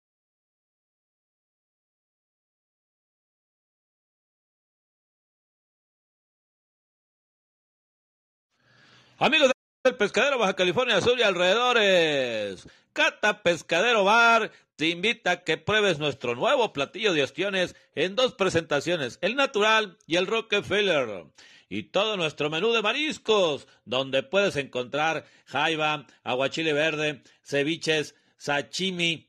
[9.17, 9.49] Amigos
[9.85, 15.99] del Pescadero Baja California Sur y alrededores, Cata Pescadero Bar te invita a que pruebes
[15.99, 21.27] nuestro nuevo platillo de ostiones en dos presentaciones, el natural y el Rockefeller.
[21.69, 29.24] Y todo nuestro menú de mariscos, donde puedes encontrar jaiba, aguachile verde, ceviches, sashimi,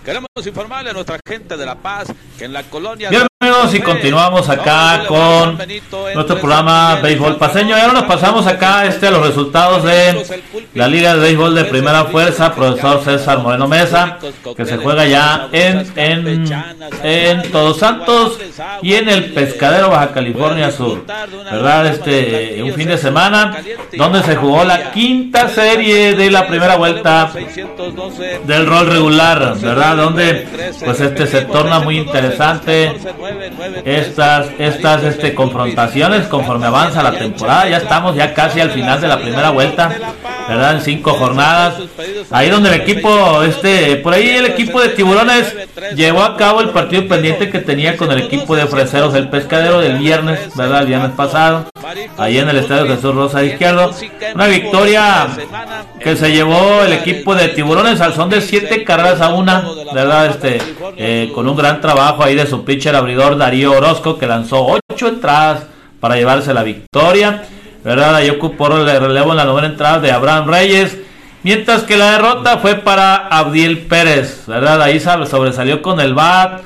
[0.05, 2.09] Queremos informarle a nuestra gente de La Paz
[2.39, 3.11] que en la colonia...
[3.40, 5.57] Amigos, y continuamos acá con
[6.12, 7.79] nuestro programa Béisbol Paseño.
[7.79, 10.27] Y ahora nos pasamos acá este, a los resultados de
[10.74, 14.18] la Liga de Béisbol de Primera Fuerza, profesor César Moreno Mesa,
[14.57, 16.53] que se juega ya en, en,
[17.05, 18.40] en Todos Santos
[18.83, 21.05] y en el Pescadero Baja California Sur.
[21.07, 21.87] ¿Verdad?
[21.87, 23.57] Este, un fin de semana
[23.96, 27.31] donde se jugó la quinta serie de la primera vuelta
[28.44, 29.96] del rol regular, ¿verdad?
[29.96, 30.44] Donde
[30.85, 32.96] pues este se torna muy interesante
[33.85, 37.69] estas estas este confrontaciones conforme avanza la temporada.
[37.69, 39.91] Ya estamos ya casi al final de la primera vuelta,
[40.49, 40.77] ¿verdad?
[40.77, 41.75] En cinco jornadas.
[42.31, 45.55] Ahí donde el equipo este por ahí el equipo de Tiburones
[45.95, 49.81] llevó a cabo el partido pendiente que tenía con el equipo de Freseros del Pescadero
[49.81, 50.83] del viernes, ¿verdad?
[50.83, 51.67] El viernes pasado.
[52.17, 53.93] Ahí en el estadio Jesús Rosa Izquierdo.
[54.35, 55.29] Una victoria
[56.01, 60.27] que se llevó el equipo de Tiburones al son de siete carreras a una, ¿verdad?
[60.27, 60.59] Este,
[60.97, 65.09] eh, con un gran trabajo ahí de su pitcher abridor Darío Orozco, que lanzó ocho
[65.09, 65.65] entradas
[66.01, 67.45] para llevarse la victoria,
[67.85, 68.17] ¿verdad?
[68.17, 70.99] Ahí ocupó el relevo en la novena entrada de Abraham Reyes,
[71.43, 74.81] mientras que la derrota fue para Abdiel Pérez, ¿verdad?
[74.83, 76.63] Ahí sobresalió con el bat,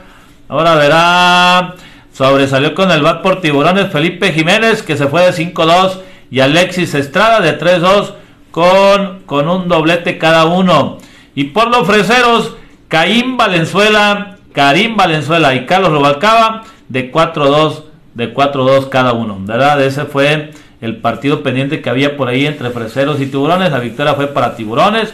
[0.49, 1.75] ahora verá,
[2.13, 6.95] sobresalió con el bat por Tiburones Felipe Jiménez, que se fue de 5-2, y Alexis
[6.95, 8.15] Estrada de 3-2
[8.53, 10.99] con, con un doblete cada uno.
[11.35, 12.55] Y por los freseros,
[12.87, 17.85] Caín Valenzuela, Karim Valenzuela y Carlos Rubalcaba de 4-2,
[18.15, 19.39] de 4-2 cada uno.
[19.41, 19.83] ¿Verdad?
[19.83, 23.73] Ese fue el partido pendiente que había por ahí entre freseros y tiburones.
[23.73, 25.13] La victoria fue para tiburones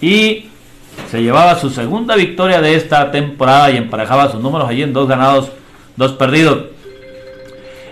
[0.00, 0.46] y
[1.10, 5.08] se llevaba su segunda victoria de esta temporada y emparejaba sus números allí en dos
[5.08, 5.50] ganados,
[5.96, 6.66] dos perdidos.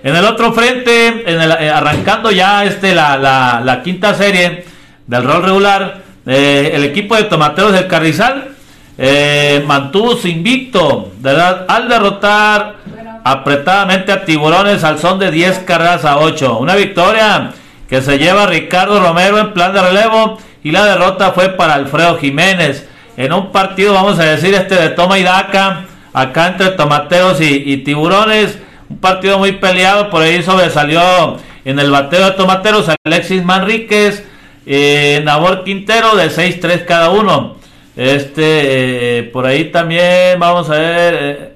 [0.05, 3.17] En el otro frente, eh, arrancando ya este la,
[3.65, 4.65] la quinta serie,
[5.07, 8.55] del rol regular, eh, el equipo de Tomateros del Carrizal
[8.97, 11.67] eh, mantuvo su invicto, ¿verdad?
[11.69, 12.77] Al derrotar
[13.25, 16.59] apretadamente a Tiburones al son de 10 carreras a 8.
[16.59, 17.53] Una victoria
[17.89, 22.17] que se lleva Ricardo Romero en plan de relevo y la derrota fue para Alfredo
[22.19, 22.89] Jiménez.
[23.17, 27.63] En un partido, vamos a decir, este de toma y daca, acá entre Tomateros y,
[27.73, 28.59] y Tiburones,
[28.89, 34.25] un partido muy peleado, por ahí sobresalió en el bateo de Tomateros Alexis Manríquez,
[34.67, 37.57] eh, Nabor Quintero de 6-3 cada uno.
[37.97, 41.55] Este, eh, por ahí también vamos a ver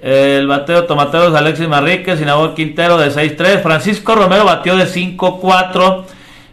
[0.00, 3.62] eh, el bateo Tomateros Alexis Manríquez y Nabor Quintero de 6-3.
[3.62, 6.04] Francisco Romero batió de 5-4.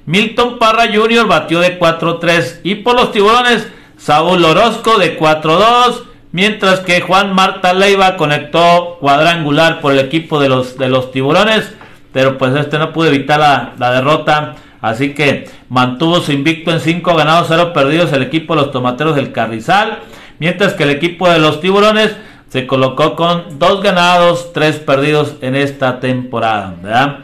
[0.06, 1.28] Milton Parra Jr.
[1.28, 2.62] batió de 4-3.
[2.64, 3.68] Y por los tiburones,
[3.98, 6.04] Saúl Orozco de 4-2.
[6.32, 11.72] Mientras que Juan Marta Leiva conectó cuadrangular por el equipo de los, de los tiburones.
[12.12, 14.56] Pero pues este no pudo evitar la, la derrota
[14.86, 19.16] Así que mantuvo su invicto en 5 ganados, 0 perdidos el equipo de los tomateros
[19.16, 19.98] del Carrizal.
[20.38, 22.16] Mientras que el equipo de los tiburones
[22.50, 27.24] se colocó con 2 ganados, 3 perdidos en esta temporada.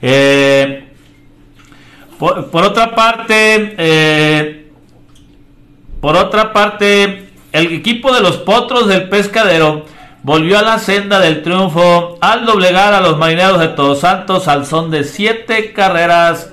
[0.00, 0.84] Eh,
[2.16, 4.70] por, otra parte, eh,
[6.00, 9.84] por otra parte, el equipo de los potros del pescadero
[10.22, 14.64] volvió a la senda del triunfo al doblegar a los marineros de Todos Santos al
[14.64, 16.52] son de 7 carreras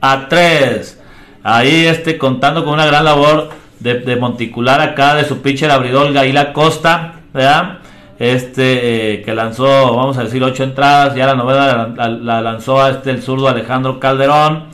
[0.00, 1.00] a 3.
[1.42, 6.52] Ahí este, contando con una gran labor de, monticular acá de su pitcher abridor Gaila
[6.52, 7.78] Costa, ¿verdad?
[8.18, 12.90] Este eh, que lanzó, vamos a decir, 8 entradas, ya la novela la, lanzó a
[12.90, 14.64] este el zurdo Alejandro Calderón.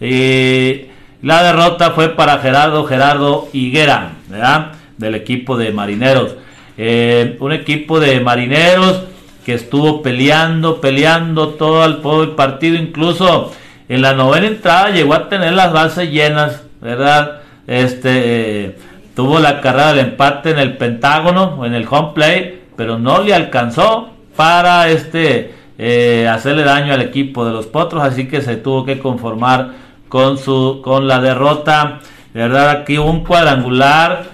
[0.00, 0.82] Y
[1.22, 4.72] la derrota fue para Gerardo Gerardo Higuera, ¿verdad?
[4.98, 6.36] Del equipo de marineros.
[6.76, 9.04] Eh, un equipo de marineros
[9.46, 13.52] que estuvo peleando, peleando todo el, todo el partido, incluso
[13.92, 17.42] en la novena entrada llegó a tener las bases llenas, ¿verdad?
[17.66, 18.78] Este eh,
[19.14, 23.34] tuvo la carrera del empate en el Pentágono en el home play, pero no le
[23.34, 28.86] alcanzó para este eh, hacerle daño al equipo de los Potros, así que se tuvo
[28.86, 29.72] que conformar
[30.08, 32.00] con, su, con la derrota,
[32.32, 32.70] ¿verdad?
[32.70, 34.24] Aquí un cuadrangular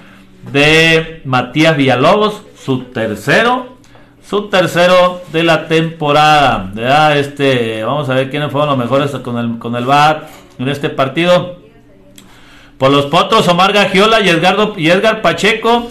[0.53, 3.78] de Matías Villalobos, su tercero,
[4.29, 6.70] su tercero de la temporada.
[6.74, 7.16] ¿verdad?
[7.16, 10.24] Este, vamos a ver quiénes fueron los mejores con el, con el BAT
[10.59, 11.57] en este partido.
[12.76, 15.91] Por los Potros, Omar Gagiola y, Edgardo, y Edgar Pacheco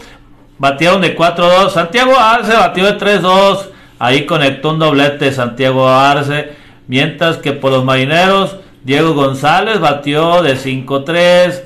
[0.60, 1.72] batieron de 4-2.
[1.72, 3.70] Santiago Arce batió de 3-2.
[4.00, 6.54] Ahí conectó un doblete Santiago Arce.
[6.88, 11.64] Mientras que por los marineros, Diego González batió de 5-3.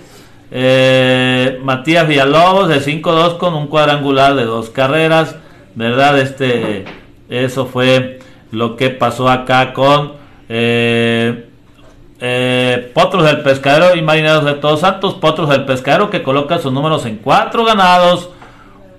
[0.51, 5.35] Eh, Matías Villalobos de 5-2 con un cuadrangular de dos carreras.
[5.75, 6.19] ¿Verdad?
[6.19, 6.85] Este,
[7.29, 8.19] eso fue
[8.51, 10.13] lo que pasó acá con
[10.49, 11.47] eh,
[12.19, 15.15] eh, Potros del Pescadero y Marineros de Todos Santos.
[15.15, 18.29] Potros del Pescadero que coloca sus números en 4 ganados,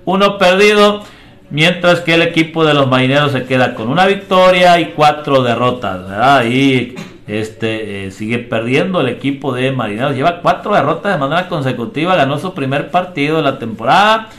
[0.04, 1.02] 1 perdido.
[1.50, 6.08] Mientras que el equipo de los marineros se queda con una victoria y cuatro derrotas.
[6.08, 6.46] ¿verdad?
[6.46, 6.94] Y
[7.26, 10.14] este, eh, sigue perdiendo el equipo de marineros.
[10.14, 12.16] Lleva cuatro derrotas de manera consecutiva.
[12.16, 14.30] Ganó su primer partido de la temporada.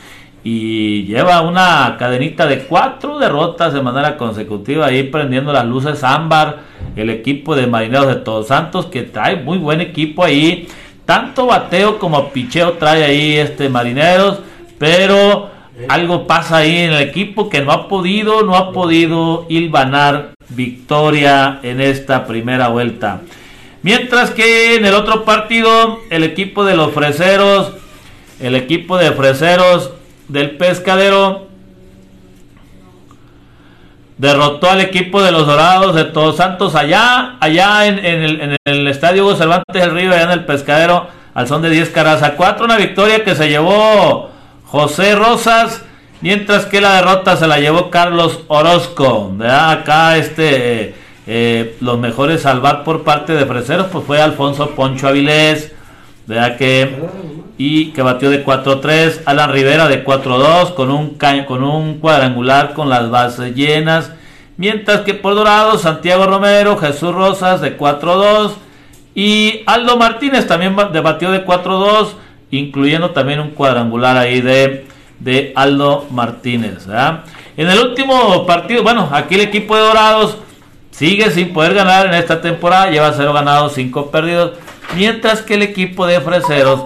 [0.44, 4.86] Y lleva una cadenita de cuatro derrotas de manera consecutiva.
[4.86, 6.74] Ahí prendiendo las luces ámbar.
[6.96, 8.86] El equipo de marineros de Todos Santos.
[8.86, 10.68] Que trae muy buen equipo ahí.
[11.06, 14.40] Tanto bateo como picheo trae ahí este marineros.
[14.78, 15.48] Pero
[15.88, 21.60] algo pasa ahí en el equipo que no ha podido, no ha podido hilvanar victoria
[21.62, 23.22] en esta primera vuelta.
[23.82, 27.72] Mientras que en el otro partido, el equipo de los freseros,
[28.40, 29.92] el equipo de freseros
[30.28, 31.48] del pescadero
[34.18, 38.88] derrotó al equipo de los dorados de Todos Santos allá, allá en, el, en el,
[38.88, 42.34] estadio Hugo Cervantes del Río, allá en el pescadero, al son de 10 caras a
[42.36, 44.30] 4, una victoria que se llevó
[44.66, 45.84] José Rosas,
[46.20, 49.34] mientras que la derrota se la llevó Carlos Orozco.
[49.42, 50.94] Acá este,
[51.26, 55.72] eh, los mejores salvar por parte de Freseros, pues fue Alfonso Poncho Avilés,
[56.26, 56.56] ¿verdad?
[56.56, 56.96] Que,
[57.56, 62.88] y que batió de 4-3, Alan Rivera de 4-2, con un, con un cuadrangular con
[62.88, 64.12] las bases llenas.
[64.56, 68.52] Mientras que por Dorado, Santiago Romero, Jesús Rosas de 4-2
[69.14, 72.14] y Aldo Martínez también batió de 4-2
[72.56, 74.86] incluyendo también un cuadrangular ahí de,
[75.18, 76.86] de Aldo Martínez.
[77.56, 80.38] En el último partido, bueno, aquí el equipo de Dorados
[80.90, 84.52] sigue sin poder ganar en esta temporada, lleva 0 ganados, 5 perdidos,
[84.96, 86.84] mientras que el equipo de Freseros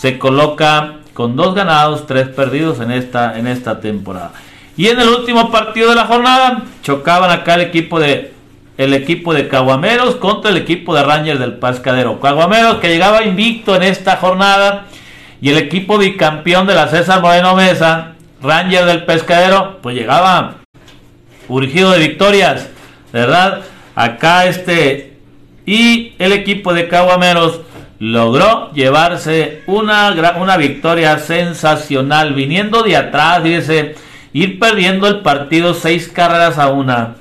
[0.00, 4.32] se coloca con 2 ganados, 3 perdidos en esta, en esta temporada.
[4.74, 8.32] Y en el último partido de la jornada chocaban acá el equipo de
[8.78, 12.18] el equipo de Caguameros contra el equipo de Rangers del Pascadero.
[12.18, 14.86] Caguameros que llegaba invicto en esta jornada
[15.42, 20.54] y el equipo bicampeón de la César Moreno Mesa, Ranger del Pescadero, pues llegaba
[21.46, 22.70] urgido de victorias,
[23.12, 23.60] ¿verdad?
[23.94, 25.18] Acá este,
[25.66, 27.60] y el equipo de Caguameros
[28.00, 33.94] logró llevarse una, una victoria sensacional, viniendo de atrás, dice,
[34.32, 37.16] ir perdiendo el partido seis carreras a una.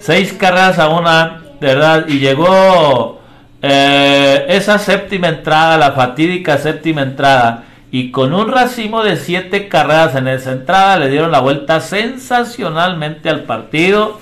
[0.00, 2.06] Seis carreras a una, ¿verdad?
[2.08, 3.20] Y llegó
[3.62, 7.62] eh, esa séptima entrada, la fatídica séptima entrada,
[7.92, 13.30] y con un racimo de siete carreras en esa entrada le dieron la vuelta sensacionalmente
[13.30, 14.18] al partido,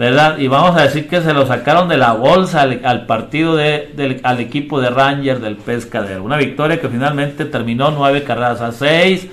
[0.00, 0.38] ¿verdad?
[0.38, 4.40] Y vamos a decir que se lo sacaron de la bolsa al, partido de, al
[4.40, 6.24] equipo de Rangers del Pescadero.
[6.24, 9.26] Una victoria que finalmente terminó nueve carreras a seis,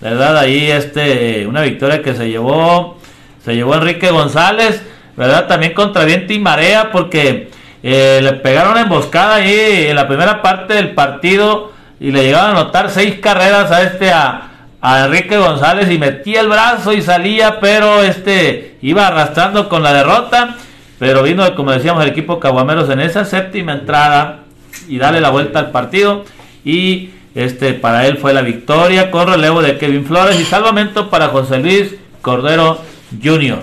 [0.00, 0.36] ¿verdad?
[0.36, 2.98] Ahí este, una victoria que se llevó,
[3.44, 4.82] se llevó Enrique González,
[5.16, 5.46] ¿verdad?
[5.46, 7.50] También contra viento y marea porque
[7.84, 12.56] eh, le pegaron una emboscada ahí en la primera parte del partido y le llegaron
[12.56, 14.47] a anotar seis carreras a este a,
[14.82, 20.56] Enrique González y metía el brazo y salía, pero este iba arrastrando con la derrota.
[20.98, 24.40] Pero vino, como decíamos, el equipo Caguameros en esa séptima entrada
[24.88, 26.24] y darle la vuelta al partido.
[26.64, 31.28] Y este para él fue la victoria con relevo de Kevin Flores y salvamento para
[31.28, 32.80] José Luis Cordero
[33.22, 33.58] Jr.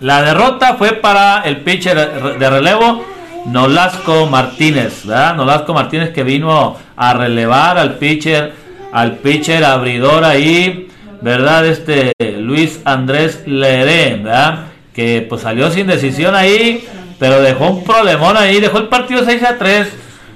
[0.00, 3.04] La derrota fue para el pitcher de relevo
[3.46, 5.04] Nolasco Martínez.
[5.04, 8.54] Nolasco Martínez que vino a relevar al pitcher,
[8.92, 10.88] al pitcher abridor ahí,
[11.20, 11.66] ¿verdad?
[11.66, 14.66] Este Luis Andrés Leré, ¿verdad?
[14.94, 16.86] Que pues salió sin decisión ahí,
[17.18, 19.88] pero dejó un problemón ahí, dejó el partido 6 a 3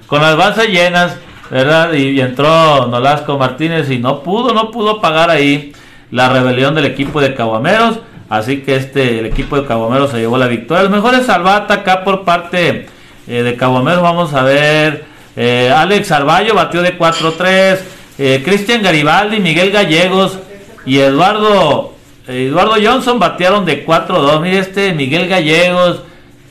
[0.07, 1.17] con las bases llenas,
[1.51, 1.93] ¿verdad?
[1.93, 5.73] Y, entró Nolasco Martínez y no pudo, no pudo pagar ahí
[6.11, 10.39] la rebelión del equipo de Caguameros Así que este, el equipo de Caguamero se llevó
[10.39, 10.85] la victoria.
[10.85, 12.87] Los mejores salvata acá por parte
[13.29, 14.03] eh, de Caguamero.
[14.03, 15.05] Vamos a ver.
[15.37, 17.79] Eh, Alex Arballo batió de 4-3.
[18.19, 20.39] Eh, Cristian Garibaldi, Miguel Gallegos
[20.87, 21.95] y Eduardo,
[22.29, 24.41] Eduardo Johnson batearon de 4-2.
[24.41, 26.03] Mire este Miguel Gallegos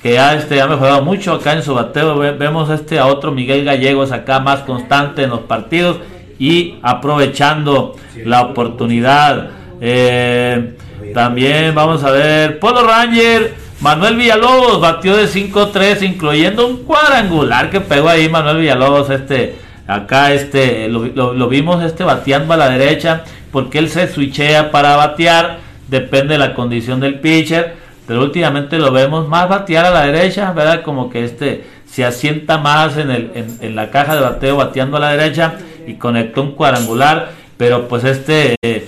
[0.01, 2.18] que ha, este, ha mejorado mucho acá en su bateo.
[2.18, 5.97] vemos este a otro Miguel Gallegos acá más constante en los partidos
[6.38, 7.95] y aprovechando
[8.26, 9.51] la oportunidad.
[9.80, 10.76] Eh,
[11.14, 13.64] también vamos a ver Polo Ranger.
[13.80, 19.09] Manuel Villalobos batió de 5-3, incluyendo un cuadrangular que pegó ahí Manuel Villalobos.
[19.09, 24.95] Este, acá este, lo, vimos este bateando a la derecha, porque él se switchea para
[24.95, 30.05] batear, depende de la condición del pitcher pero últimamente lo vemos más batear a la
[30.05, 30.81] derecha, ¿verdad?
[30.81, 34.99] Como que este se asienta más en, el, en, la caja de bateo bateando a
[34.99, 35.55] la derecha
[35.86, 38.88] y conectó un cuadrangular, pero pues este eh,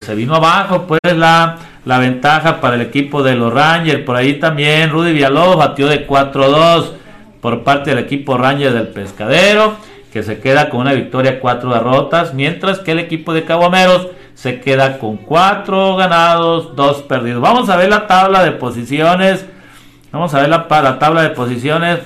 [0.00, 4.34] se vino abajo, pues la, la ventaja para el equipo de los Rangers, por ahí
[4.34, 6.92] también Rudy Villalobos batió de 4-2
[7.40, 9.76] por parte del equipo Rangers del Pescadero,
[10.12, 14.60] que se queda con una victoria, cuatro derrotas, mientras que el equipo de Caguameros se
[14.60, 17.40] queda con cuatro ganados, dos perdidos.
[17.40, 19.46] Vamos a ver la tabla de posiciones.
[20.10, 22.00] Vamos a ver la, la tabla de posiciones.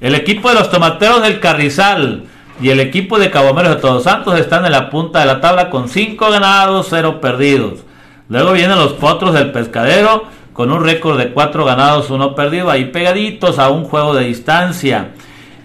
[0.00, 2.24] El equipo de los tomateros del Carrizal
[2.60, 5.70] y el equipo de Cabomeros de Todos Santos están en la punta de la tabla
[5.70, 7.84] con cinco ganados, cero perdidos.
[8.28, 12.86] Luego vienen los potros del pescadero con un récord de cuatro ganados, uno perdido, ahí
[12.86, 15.10] pegaditos a un juego de distancia.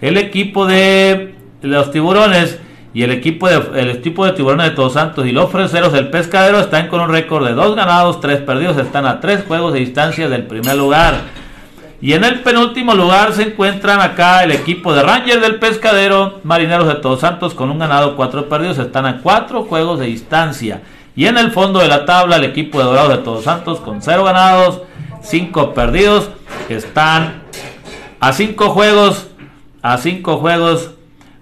[0.02, 1.32] El equipo de
[1.62, 2.58] los tiburones
[2.92, 6.10] y el equipo de, el equipo de tiburones de Todos Santos y los freseros del
[6.10, 9.78] pescadero están con un récord de dos ganados, tres perdidos, están a tres juegos de
[9.78, 11.14] distancia del primer lugar.
[12.00, 16.88] Y en el penúltimo lugar se encuentran acá el equipo de Rangers del Pescadero, Marineros
[16.88, 20.82] de Todos Santos con un ganado, cuatro perdidos, están a cuatro juegos de distancia.
[21.14, 24.02] Y en el fondo de la tabla el equipo de Dorados de Todos Santos con
[24.02, 24.80] cero ganados,
[25.22, 26.28] cinco perdidos,
[26.68, 27.44] están
[28.18, 29.28] a cinco juegos,
[29.82, 30.92] a cinco juegos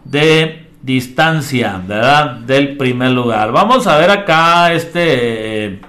[0.04, 2.36] de distancia, ¿verdad?
[2.36, 3.52] Del primer lugar.
[3.52, 5.80] Vamos a ver acá este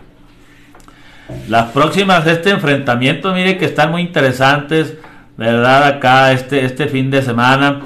[1.47, 4.95] las próximas de este enfrentamiento, mire que están muy interesantes,
[5.37, 5.85] ¿verdad?
[5.85, 7.81] Acá este este fin de semana.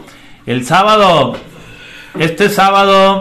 [0.47, 1.35] El sábado
[2.17, 3.19] este sábado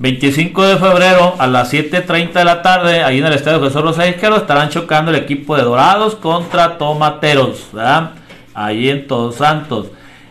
[0.00, 4.08] 25 de febrero a las 7:30 de la tarde, ahí en el estadio Jesús Rosa
[4.08, 8.10] Izquierdo estarán chocando el equipo de Dorados contra Tomateros, ¿verdad?
[8.54, 9.86] Ahí en Todos Santos.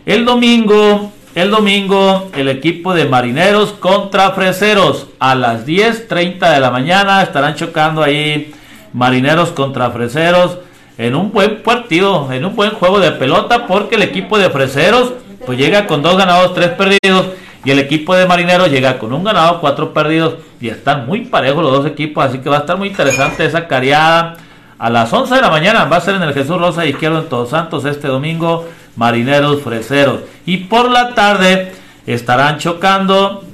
[0.06, 6.70] El domingo el domingo, el equipo de Marineros contra Freseros a las 10.30 de la
[6.70, 8.54] mañana estarán chocando ahí
[8.92, 10.58] Marineros contra Freseros
[10.96, 15.14] en un buen partido, en un buen juego de pelota porque el equipo de Freseros
[15.44, 17.30] pues llega con dos ganados, tres perdidos
[17.64, 21.64] y el equipo de Marineros llega con un ganado, cuatro perdidos y están muy parejos
[21.64, 24.36] los dos equipos, así que va a estar muy interesante esa cariada.
[24.78, 27.28] A las 11 de la mañana va a ser en el Jesús Rosa Izquierdo en
[27.28, 30.22] Todos Santos este domingo marineros freseros.
[30.46, 31.72] Y por la tarde
[32.06, 33.44] estarán chocando.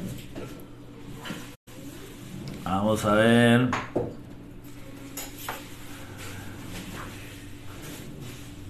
[2.65, 3.69] Vamos a ver.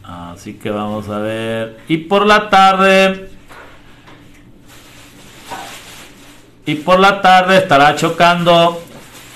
[0.03, 1.81] Así que vamos a ver.
[1.89, 3.31] Y por la tarde.
[6.67, 8.81] Y por la tarde estará chocando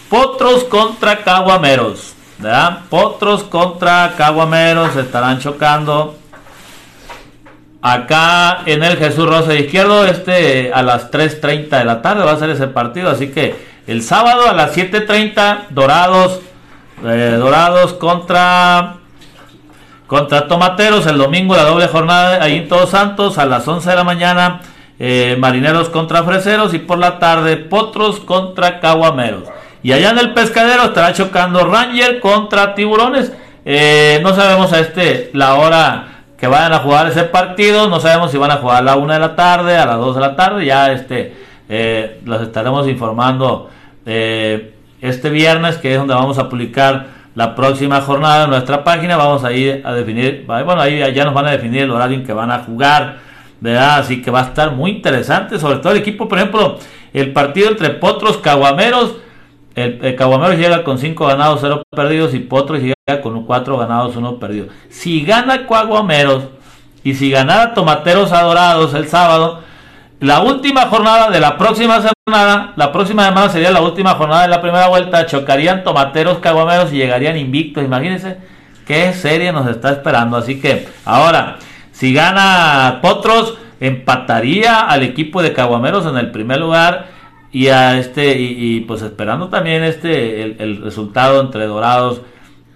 [0.08, 2.14] Potros contra Caguameros.
[2.38, 2.80] ¿verdad?
[2.90, 6.16] Potros contra Caguameros estarán chocando
[7.84, 12.32] acá en el Jesús Rosa de Izquierdo, este a las 3.30 de la tarde va
[12.32, 13.54] a ser ese partido, así que
[13.86, 16.40] el sábado a las 7.30 Dorados,
[17.04, 18.94] eh, Dorados contra
[20.06, 23.96] contra Tomateros, el domingo la doble jornada ahí en Todos Santos a las 11 de
[23.96, 24.62] la mañana
[24.98, 29.44] eh, Marineros contra Freseros y por la tarde Potros contra Caguameros.
[29.82, 33.30] Y allá en el pescadero estará chocando Ranger contra Tiburones.
[33.66, 37.88] Eh, no sabemos a este la hora que vayan a jugar ese partido.
[37.88, 40.14] No sabemos si van a jugar a la 1 de la tarde, a las 2
[40.14, 40.64] de la tarde.
[40.64, 41.34] Ya este
[41.68, 43.70] eh, los estaremos informando
[44.06, 49.16] eh, este viernes, que es donde vamos a publicar la próxima jornada en nuestra página.
[49.16, 52.24] Vamos a ir a definir, bueno, ahí ya nos van a definir el horario en
[52.24, 53.24] que van a jugar.
[53.60, 54.00] ¿verdad?
[54.00, 56.78] Así que va a estar muy interesante, sobre todo el equipo, por ejemplo,
[57.14, 59.16] el partido entre Potros Caguameros
[59.74, 64.38] el, Caguameros llega con 5 ganados, 0 perdidos y Potros llega con 4 ganados, 1
[64.38, 64.66] perdido.
[64.88, 66.44] Si gana Caguameros
[67.02, 69.62] y si ganara Tomateros Adorados el sábado,
[70.20, 74.48] la última jornada de la próxima semana, la próxima semana sería la última jornada de
[74.48, 77.84] la primera vuelta, chocarían Tomateros Caguameros y llegarían invictos.
[77.84, 78.38] Imagínense
[78.86, 80.36] qué serie nos está esperando.
[80.36, 81.56] Así que ahora,
[81.90, 87.13] si gana Potros, empataría al equipo de Caguameros en el primer lugar
[87.54, 92.20] y a este y, pues esperando también este el, resultado entre Dorados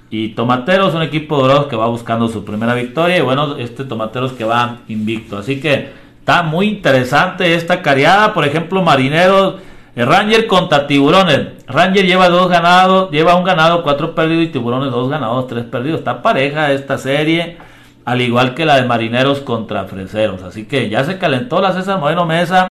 [0.08, 3.84] y Tomateros, un equipo de Dorados que va buscando su primera victoria y bueno, este
[3.84, 5.36] Tomateros que va invicto.
[5.36, 9.56] Así que está muy interesante esta cariada, por ejemplo, Marineros
[9.96, 11.66] Ranger contra Tiburones.
[11.66, 15.98] Ranger lleva dos ganados, lleva un ganado, cuatro perdidos y Tiburones dos ganados, tres perdidos.
[15.98, 17.56] Está pareja esta serie,
[18.04, 20.44] al igual que la de Marineros contra Freseros.
[20.44, 22.68] Así que ya se calentó la César Moreno Mesa,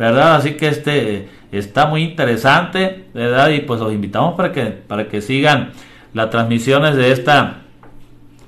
[0.00, 0.36] ¿verdad?
[0.36, 3.50] Así que este está muy interesante, ¿verdad?
[3.50, 5.72] Y pues los invitamos para que, para que sigan
[6.14, 7.58] las transmisiones de esta,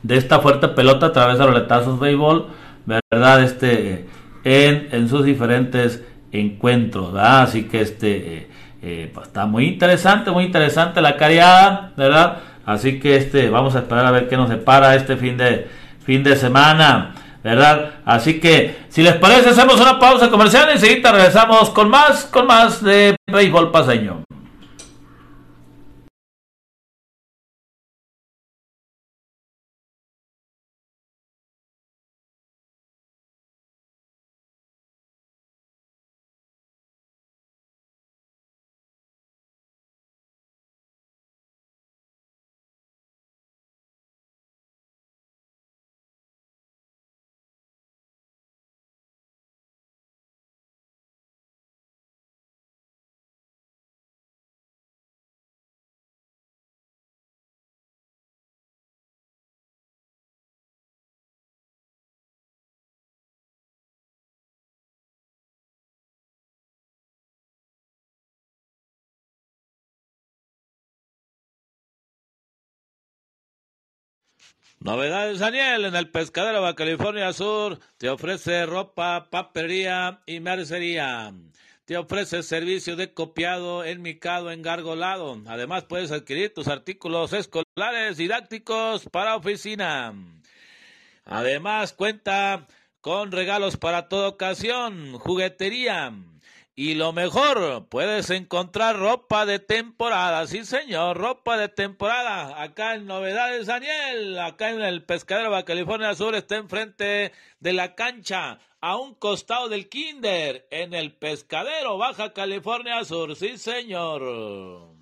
[0.03, 2.47] de esta fuerte pelota a través de los letazos béisbol,
[2.87, 3.43] ¿verdad?
[3.43, 4.07] Este,
[4.45, 7.43] en, en sus diferentes encuentros, ¿verdad?
[7.43, 8.49] Así que este eh,
[8.81, 12.39] eh, pues, está muy interesante, muy interesante la cariada, ¿verdad?
[12.65, 15.69] Así que este vamos a esperar a ver qué nos separa este fin de
[16.03, 17.91] fin de semana, ¿verdad?
[18.05, 22.47] Así que si les parece hacemos una pausa comercial y enseguida regresamos con más con
[22.47, 24.23] más de béisbol paseño.
[74.85, 81.33] Novedades Daniel en el pescadero de California Sur te ofrece ropa, papelería y mercería.
[81.85, 85.41] Te ofrece servicio de copiado, enmicado, engargolado.
[85.47, 90.15] Además puedes adquirir tus artículos escolares didácticos para oficina.
[91.27, 92.67] Además cuenta
[93.01, 96.13] con regalos para toda ocasión, juguetería
[96.75, 102.63] y lo mejor, puedes encontrar ropa de temporada, sí señor, ropa de temporada.
[102.63, 107.95] Acá en Novedades Daniel, acá en el Pescadero de California Sur, está enfrente de la
[107.95, 115.02] cancha, a un costado del Kinder, en el Pescadero Baja California Sur, sí señor.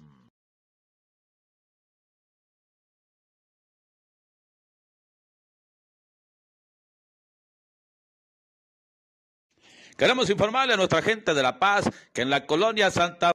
[10.01, 11.85] Queremos informarle a nuestra gente de La Paz
[12.15, 13.33] que en la colonia Santa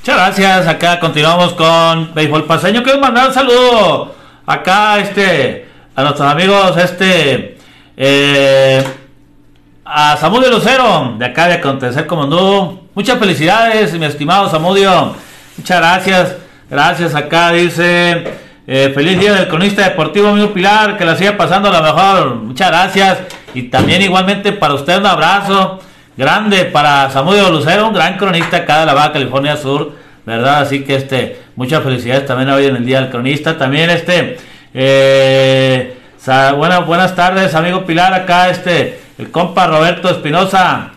[0.00, 2.82] Muchas gracias, acá continuamos con Béisbol Paseño.
[2.82, 7.56] Quiero mandar un saludo acá este, a nuestros amigos este,
[7.96, 8.84] eh,
[9.84, 12.88] a Samudio Lucero, de acá de Acontecer como no.
[12.94, 15.14] Muchas felicidades, mi estimado Samudio.
[15.56, 16.36] Muchas gracias,
[16.68, 18.24] gracias acá, dice,
[18.70, 22.34] eh, feliz día del cronista deportivo, amigo Pilar, que la siga pasando a lo mejor.
[22.34, 23.18] Muchas gracias.
[23.54, 25.80] Y también igualmente para usted un abrazo
[26.18, 29.92] grande para Samudio Lucero, un gran cronista acá de la Baja California Sur,
[30.26, 30.60] ¿verdad?
[30.60, 33.56] Así que este, muchas felicidades también hoy en el Día del Cronista.
[33.56, 34.36] También este,
[34.74, 35.96] eh,
[36.54, 40.90] buenas, buenas tardes, amigo Pilar, acá este, el compa Roberto Espinosa.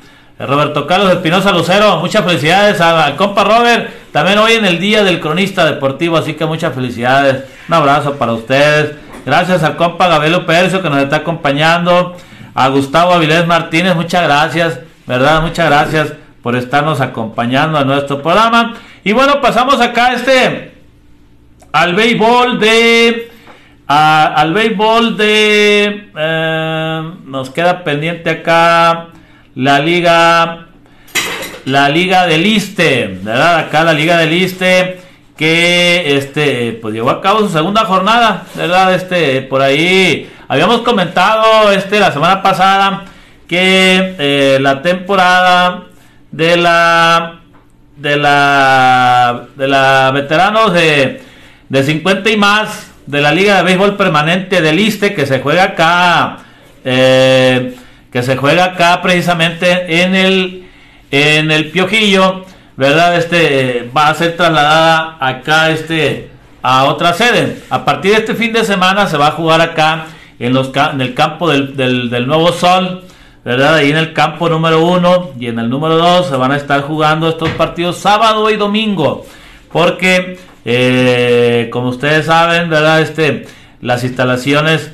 [0.48, 5.20] Roberto Carlos Espinosa Lucero, muchas felicidades al compa Robert, también hoy en el Día del
[5.20, 10.82] Cronista Deportivo, así que muchas felicidades, un abrazo para ustedes, gracias al compa Gabriel Percio
[10.82, 12.16] que nos está acompañando,
[12.54, 15.42] a Gustavo Avilés Martínez, muchas gracias, ¿verdad?
[15.42, 18.74] Muchas gracias por estarnos acompañando a nuestro programa.
[19.04, 20.74] Y bueno, pasamos acá este
[21.72, 23.32] al béisbol de
[23.88, 29.11] al béisbol de eh, nos queda pendiente acá
[29.56, 30.68] la liga
[31.66, 33.60] la liga del Iste, ¿verdad?
[33.60, 34.99] Acá la liga del Iste
[35.38, 38.93] que este pues llevó a cabo su segunda jornada, ¿verdad?
[38.93, 43.06] Este por ahí Habíamos comentado este la semana pasada
[43.47, 45.84] que eh, la temporada
[46.30, 47.39] de la
[47.95, 51.22] de la de la veteranos de,
[51.70, 55.64] de 50 y más de la Liga de Béisbol Permanente del ISTE que se juega
[55.64, 56.39] acá
[56.84, 57.74] eh,
[58.12, 60.68] que se juega acá precisamente en el
[61.12, 62.45] en el Piojillo,
[62.78, 63.18] ¿verdad?
[63.18, 66.30] Este va a ser trasladada acá este
[66.62, 67.64] a otra sede.
[67.70, 70.05] A partir de este fin de semana se va a jugar acá
[70.39, 73.03] en, los, en el campo del, del, Nuevo Sol,
[73.43, 73.76] ¿verdad?
[73.76, 76.82] Ahí en el campo número uno y en el número dos se van a estar
[76.82, 79.26] jugando estos partidos sábado y domingo,
[79.72, 83.01] porque eh, como ustedes saben, ¿verdad?
[83.01, 83.47] Este,
[83.82, 84.91] las instalaciones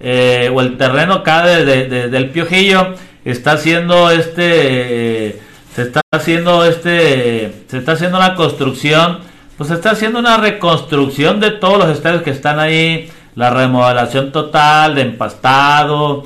[0.00, 2.94] eh, o el terreno acá de, del Piojillo
[3.24, 5.38] está haciendo este,
[5.74, 9.20] se está haciendo este, se está haciendo una construcción,
[9.58, 14.32] pues se está haciendo una reconstrucción de todos los estadios que están ahí la remodelación
[14.32, 16.24] total de empastado,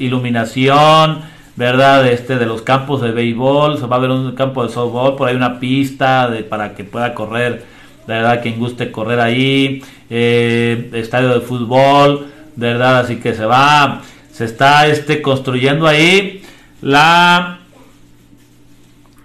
[0.00, 1.20] iluminación,
[1.56, 2.06] ¿verdad?
[2.06, 5.28] Este, de los campos de béisbol, se va a ver un campo de softball, por
[5.28, 7.64] ahí una pista de, para que pueda correr,
[8.06, 14.02] de verdad, quien guste correr ahí, eh, estadio de fútbol, verdad, así que se va,
[14.32, 16.42] se está este, construyendo ahí
[16.80, 17.58] la,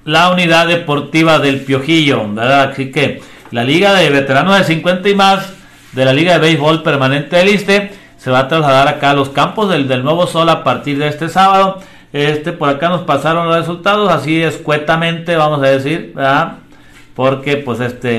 [0.05, 2.71] la unidad deportiva del Piojillo, ¿verdad?
[2.71, 3.21] Así que
[3.51, 5.53] la liga de veteranos de 50 y más
[5.93, 9.29] de la liga de béisbol permanente del ISTE se va a trasladar acá a los
[9.29, 11.79] campos del, del Nuevo Sol a partir de este sábado.
[12.11, 16.57] Este, por acá nos pasaron los resultados, así escuetamente, vamos a decir, ¿verdad?
[17.15, 18.09] Porque, pues, este,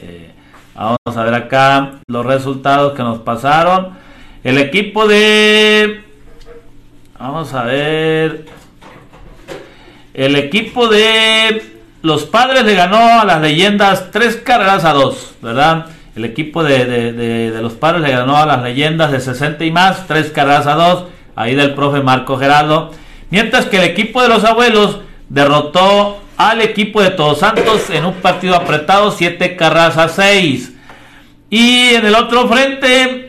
[0.00, 0.34] eh,
[0.74, 3.96] vamos a ver acá los resultados que nos pasaron.
[4.44, 6.02] El equipo de,
[7.18, 8.46] vamos a ver,
[10.14, 11.62] el equipo de
[12.02, 15.86] los padres le ganó a las leyendas tres carreras a dos, ¿verdad?
[16.14, 17.12] El equipo de, de,
[17.50, 20.74] de, los padres le ganó a las leyendas de 60 y más, tres carreras a
[20.74, 22.92] dos, ahí del profe Marco Geraldo.
[23.30, 28.14] Mientras que el equipo de los abuelos derrotó al equipo de Todos Santos en un
[28.14, 30.72] partido apretado, 7 carras a 6.
[31.50, 33.27] Y en el otro frente,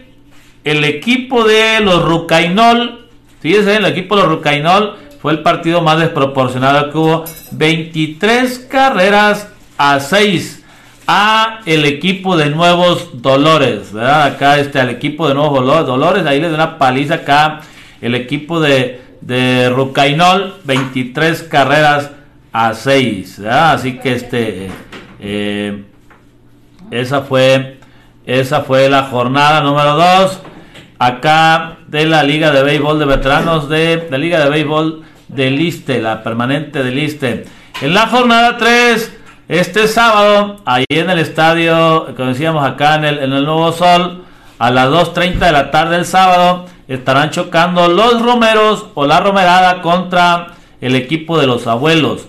[0.71, 3.07] el equipo de los Rucainol,
[3.41, 9.49] fíjense, el equipo de los Rucainol fue el partido más desproporcionado que hubo, 23 carreras
[9.77, 10.63] a 6
[11.07, 14.23] a el equipo de Nuevos Dolores, ¿verdad?
[14.23, 17.61] Acá este al equipo de Nuevos Dolores, ahí le da una paliza acá
[18.01, 22.11] el equipo de de Rucainol, 23 carreras
[22.51, 23.39] a 6.
[23.39, 24.69] Así que este
[25.19, 25.83] eh,
[26.91, 27.79] esa fue
[28.25, 30.39] esa fue la jornada número 2
[30.99, 36.01] acá de la Liga de Béisbol de Veteranos de la Liga de Béisbol de Liste,
[36.01, 37.45] la permanente de Liste.
[37.81, 43.29] En la jornada 3 este sábado, ahí en el estadio, como decíamos acá en el,
[43.29, 44.23] Nuevo Sol,
[44.59, 49.81] a las 2.30 de la tarde el sábado, estarán chocando los Romeros o la Romerada
[49.81, 50.49] contra
[50.81, 52.27] el equipo de los abuelos.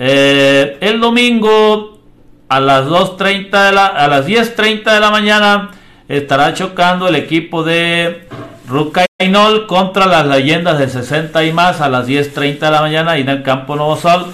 [0.00, 2.00] Eh, el domingo
[2.48, 5.70] a las 2.30 de la, a las 10.30 de la mañana
[6.08, 8.26] estará chocando el equipo de
[8.66, 13.28] Rucainol contra las leyendas de 60 y más a las 10.30 de la mañana en
[13.28, 14.26] el campo Nuevo Sol.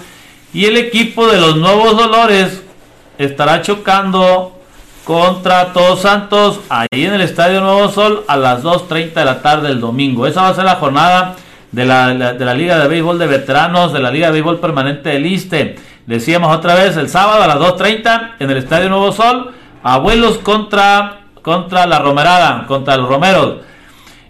[0.53, 2.63] Y el equipo de los Nuevos Dolores
[3.17, 4.55] estará chocando
[5.05, 9.67] contra Todos Santos, ahí en el Estadio Nuevo Sol, a las 2.30 de la tarde
[9.67, 10.25] del domingo.
[10.25, 11.35] Esa va a ser la jornada
[11.71, 15.09] de la, de la Liga de Béisbol de Veteranos, de la Liga de Béisbol Permanente
[15.09, 15.75] del ISTE.
[16.07, 19.51] Decíamos otra vez, el sábado a las 2.30 en el Estadio Nuevo Sol,
[19.83, 23.57] abuelos contra, contra la Romerada, contra los Romeros.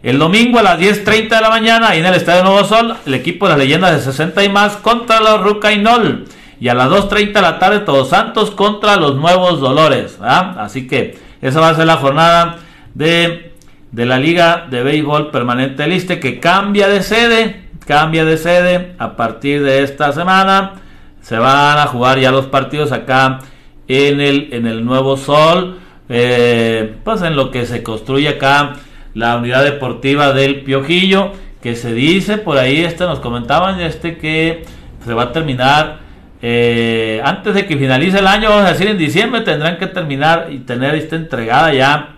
[0.03, 3.13] El domingo a las 10.30 de la mañana, ahí en el Estadio Nuevo Sol, el
[3.13, 6.25] equipo de las leyendas de 60 y más contra los Rucainol
[6.59, 10.19] y a las 2.30 de la tarde Todos Santos contra los Nuevos Dolores.
[10.21, 12.57] Así que esa va a ser la jornada
[12.93, 13.53] de,
[13.93, 19.15] de la Liga de Béisbol Permanente Liste que cambia de sede, cambia de sede a
[19.15, 20.73] partir de esta semana.
[21.21, 23.39] Se van a jugar ya los partidos acá
[23.87, 25.84] en el, en el Nuevo Sol.
[26.07, 28.73] Eh, pues en lo que se construye acá
[29.15, 31.31] la unidad deportiva del Piojillo
[31.63, 34.65] que se dice por ahí este nos comentaban este que
[35.03, 36.05] se va a terminar
[36.47, 40.49] eh, antes de que finalice el año, vamos a decir en diciembre, tendrán que terminar
[40.51, 42.17] y tener esta entregada ya,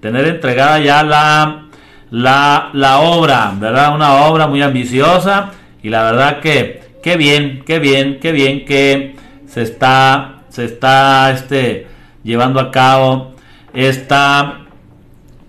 [0.00, 1.66] tener entregada ya la,
[2.10, 3.94] la, la obra, ¿verdad?
[3.94, 5.52] Una obra muy ambiciosa
[5.84, 9.14] y la verdad que, qué bien, qué bien, qué bien que
[9.46, 11.86] se está, se está este,
[12.26, 13.32] llevando a cabo
[13.72, 14.66] esta,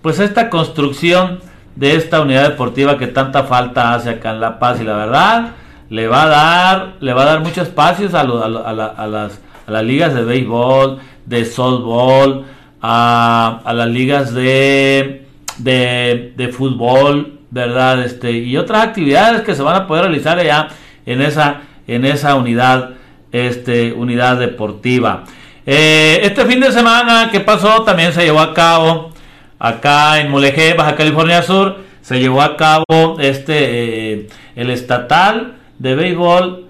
[0.00, 1.40] pues esta construcción
[1.74, 5.50] de esta unidad deportiva que tanta falta hace acá en La Paz y la verdad
[5.90, 10.98] le va a dar, le va a dar muchos espacios a, las, ligas de béisbol,
[11.26, 12.44] de softball,
[12.80, 15.26] a, a las ligas de,
[15.58, 18.04] de, de, fútbol, ¿verdad?
[18.04, 20.68] Este, y otras actividades que se van a poder realizar allá
[21.06, 22.90] en esa, en esa unidad,
[23.32, 25.24] este, unidad deportiva.
[25.70, 29.10] Eh, este fin de semana que pasó también se llevó a cabo
[29.58, 35.94] acá en Mulegé, Baja California Sur, se llevó a cabo este eh, el estatal de
[35.94, 36.68] béisbol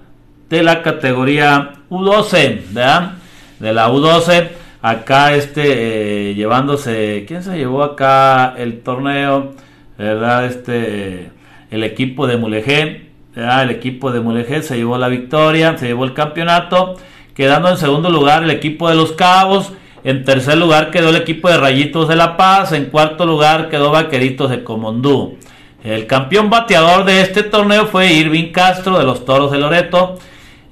[0.51, 3.12] de la categoría U12, ¿verdad?
[3.61, 4.49] De la U12,
[4.82, 9.55] acá este, eh, llevándose, ¿quién se llevó acá el torneo?
[9.96, 10.46] ¿Verdad?
[10.46, 11.30] Este,
[11.70, 13.62] el equipo de Mulegé, ¿verdad?
[13.62, 16.96] El equipo de Mulegé se llevó la victoria, se llevó el campeonato,
[17.39, 19.70] quedando en segundo lugar el equipo de Los Cabos,
[20.03, 23.93] en tercer lugar quedó el equipo de Rayitos de La Paz, en cuarto lugar quedó
[23.93, 25.39] Vaqueritos de Comondú.
[25.84, 30.18] El campeón bateador de este torneo fue Irving Castro de los Toros de Loreto.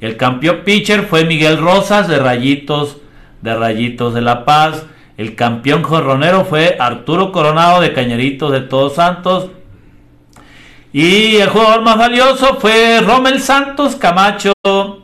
[0.01, 2.97] El campeón pitcher fue Miguel Rosas de Rayitos
[3.43, 4.87] de Rayitos de La Paz.
[5.17, 9.51] El campeón jorronero fue Arturo Coronado de Cañeritos de Todos Santos.
[10.99, 14.55] Y el jugador más valioso fue Rommel Santos Camacho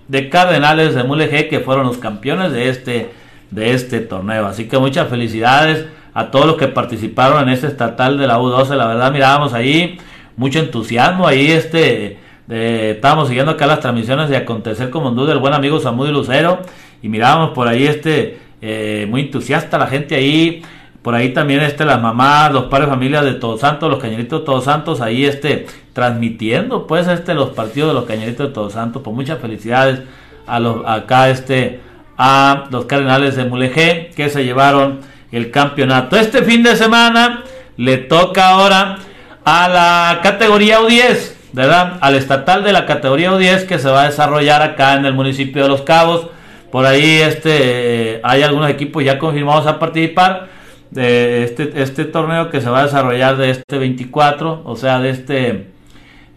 [0.09, 3.12] de Cardenales de Mulegé, que fueron los campeones de este,
[3.51, 4.47] de este torneo.
[4.47, 5.84] Así que muchas felicidades
[6.14, 8.74] a todos los que participaron en este estatal de la U12.
[8.74, 9.99] La verdad, mirábamos ahí
[10.34, 11.28] mucho entusiasmo.
[11.28, 12.16] Ahí este,
[12.49, 16.62] estábamos siguiendo acá las transmisiones de Acontecer como Hondú del buen amigo Samudio Lucero.
[17.03, 20.62] Y mirábamos por ahí este, eh, muy entusiasta la gente ahí.
[21.03, 24.40] Por ahí también este, las mamás, los padres de familia de Todos Santos, los cañeritos
[24.40, 28.74] de Todos Santos, ahí este, transmitiendo pues este, los partidos de los cañeritos de Todos
[28.74, 29.03] Santos.
[29.03, 30.01] Por muchas felicidades
[30.47, 31.80] a los, acá este,
[32.16, 36.16] a los cardenales de Mulegé que se llevaron el campeonato.
[36.16, 37.43] Este fin de semana
[37.76, 38.99] le toca ahora
[39.45, 41.99] a la categoría U10, ¿verdad?
[42.01, 45.62] Al estatal de la categoría U10 que se va a desarrollar acá en el municipio
[45.62, 46.28] de Los Cabos.
[46.70, 50.49] Por ahí este, hay algunos equipos ya confirmados a participar
[50.90, 55.11] de este, este torneo que se va a desarrollar de este 24, o sea, de
[55.11, 55.72] este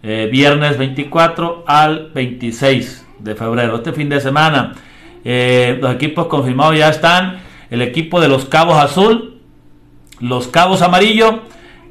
[0.08, 4.74] eh, viernes 24 al 26 de febrero, este fin de semana.
[5.24, 7.40] Eh, los equipos confirmados ya están
[7.70, 9.40] el equipo de los Cabos Azul,
[10.20, 11.40] los Cabos Amarillo,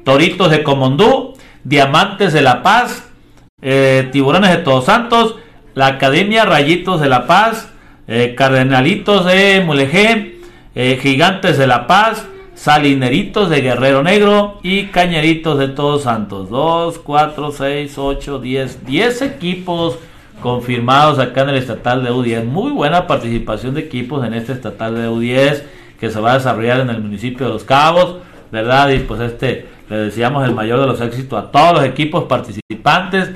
[0.02, 3.06] Toritos de Comondú, Diamantes de La Paz,
[3.60, 5.36] eh, Tiburones de Todos Santos,
[5.74, 7.70] la Academia Rayitos de La Paz,
[8.36, 10.40] Cardenalitos de Mulegé,
[10.74, 12.24] Gigantes de La Paz,
[12.56, 16.48] Salineritos de Guerrero Negro y Cañeritos de Todos Santos.
[16.48, 19.98] 2, 4, 6, 8, 10, 10 equipos
[20.40, 22.44] confirmados acá en el estatal de U10.
[22.44, 25.62] Muy buena participación de equipos en este estatal de U10
[26.00, 28.16] que se va a desarrollar en el municipio de Los Cabos,
[28.50, 28.88] ¿verdad?
[28.88, 33.32] Y pues este, le deseamos el mayor de los éxitos a todos los equipos participantes.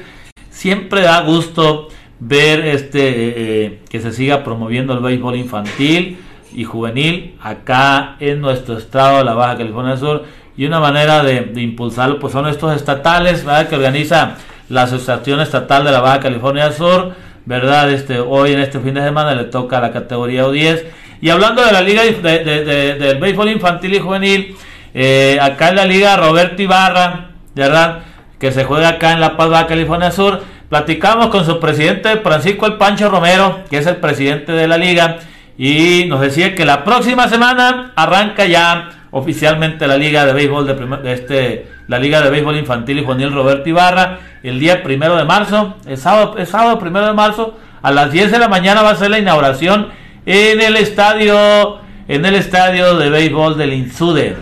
[0.48, 1.88] Siempre da gusto
[2.20, 6.18] ver este eh, eh, que se siga promoviendo el béisbol infantil
[6.54, 10.24] y juvenil acá en nuestro estado de la Baja California Sur
[10.56, 13.68] y una manera de, de impulsarlo pues son estos estatales ¿verdad?
[13.68, 14.36] que organiza
[14.70, 17.12] la Asociación Estatal de la Baja California Sur,
[17.44, 17.90] ¿verdad?
[17.90, 20.84] Este, hoy en este fin de semana le toca a la categoría U10.
[21.20, 24.56] Y hablando de la liga de, del béisbol infantil y juvenil,
[24.94, 28.04] eh, acá en la liga Roberto Ibarra, ¿verdad?
[28.38, 30.40] Que se juega acá en La Paz, Baja California Sur.
[30.68, 35.18] Platicamos con su presidente Francisco El Pancho Romero, que es el presidente de la liga,
[35.62, 41.12] y nos decía que la próxima semana arranca ya oficialmente la liga de béisbol de,
[41.12, 44.20] este la liga de béisbol infantil y juvenil Roberto Ibarra.
[44.42, 48.32] El día primero de marzo el sábado el sábado primero de marzo a las 10
[48.32, 49.88] de la mañana va a ser la inauguración
[50.24, 54.38] en el estadio en el estadio de béisbol del Insude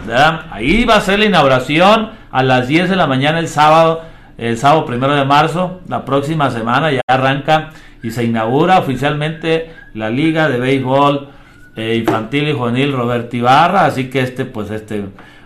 [0.52, 4.02] ahí va a ser la inauguración a las 10 de la mañana el sábado
[4.36, 7.70] el sábado primero de marzo la próxima semana ya arranca
[8.02, 11.28] y se inaugura oficialmente la liga de béisbol
[11.76, 15.04] eh, infantil y juvenil Roberto Ibarra, así que este, pues este,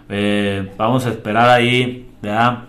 [0.09, 2.67] eh, vamos a esperar ahí la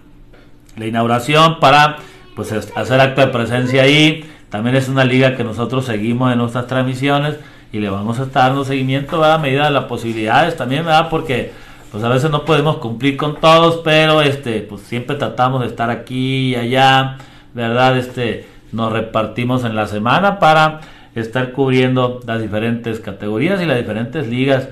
[0.77, 1.97] inauguración para
[2.35, 4.29] pues hacer acto de presencia ahí.
[4.49, 7.37] También es una liga que nosotros seguimos en nuestras transmisiones
[7.71, 11.09] y le vamos a estar dando seguimiento a medida de las posibilidades también, ¿verdad?
[11.09, 11.51] Porque
[11.91, 15.89] pues a veces no podemos cumplir con todos, pero este, pues siempre tratamos de estar
[15.89, 17.17] aquí y allá,
[17.53, 17.97] ¿verdad?
[17.97, 20.81] Este, nos repartimos en la semana para
[21.15, 24.67] estar cubriendo las diferentes categorías y las diferentes ligas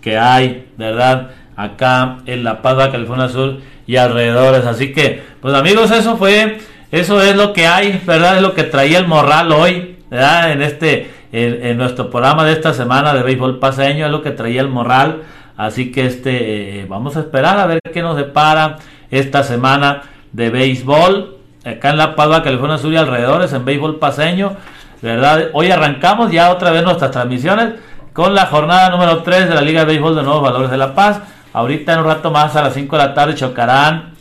[0.00, 1.30] que hay, ¿verdad?
[1.56, 4.66] Acá en La Paz, California Sur y alrededores.
[4.66, 6.58] Así que, pues amigos, eso fue,
[6.90, 8.36] eso es lo que hay, ¿verdad?
[8.36, 10.52] Es lo que traía el morral hoy, ¿verdad?
[10.52, 14.60] En este, en, nuestro programa de esta semana de béisbol paseño, es lo que traía
[14.60, 15.22] el morral.
[15.56, 18.78] Así que este, eh, vamos a esperar a ver qué nos depara
[19.10, 21.41] esta semana de béisbol.
[21.64, 24.56] Acá en La Paz, California Sur y alrededores, en béisbol paseño.
[25.00, 25.50] ¿verdad?
[25.52, 27.74] Hoy arrancamos ya otra vez nuestras transmisiones
[28.12, 30.94] con la jornada número 3 de la Liga de Béisbol de Nuevos Valores de La
[30.94, 31.20] Paz.
[31.52, 34.12] Ahorita en un rato más a las 5 de la tarde chocarán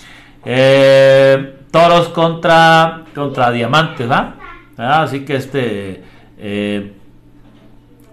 [0.43, 4.33] eh, toros contra, contra diamantes, ¿verdad?
[4.77, 6.03] Así que este,
[6.37, 6.93] eh,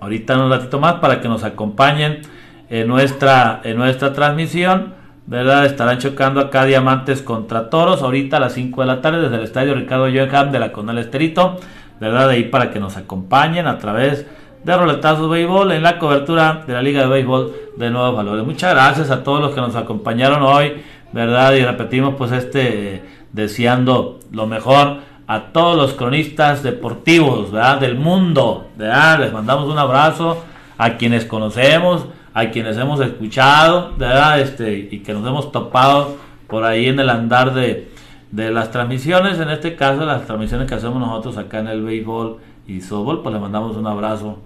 [0.00, 2.20] ahorita en un ratito más para que nos acompañen
[2.68, 4.94] en nuestra, en nuestra transmisión,
[5.28, 5.66] ¿verdad?
[5.66, 9.44] Estarán chocando acá diamantes contra toros ahorita a las 5 de la tarde desde el
[9.44, 11.58] estadio Ricardo Johan de la Conal Esterito.
[12.00, 12.28] ¿verdad?
[12.28, 14.26] De ahí para que nos acompañen a través
[14.64, 18.44] de Roletazos Béisbol en la cobertura de la Liga de Béisbol de Nuevos Valores.
[18.44, 21.52] Muchas gracias a todos los que nos acompañaron hoy, ¿verdad?
[21.54, 23.02] Y repetimos pues este
[23.32, 27.80] deseando lo mejor a todos los cronistas deportivos, ¿verdad?
[27.80, 29.20] Del mundo, ¿verdad?
[29.20, 30.44] Les mandamos un abrazo
[30.76, 32.06] a quienes conocemos,
[32.38, 34.40] a quienes hemos escuchado, ¿verdad?
[34.40, 37.90] Este, y que nos hemos topado por ahí en el andar de,
[38.30, 42.36] de las transmisiones, en este caso las transmisiones que hacemos nosotros acá en el béisbol
[42.68, 44.38] y softball, pues le mandamos un abrazo,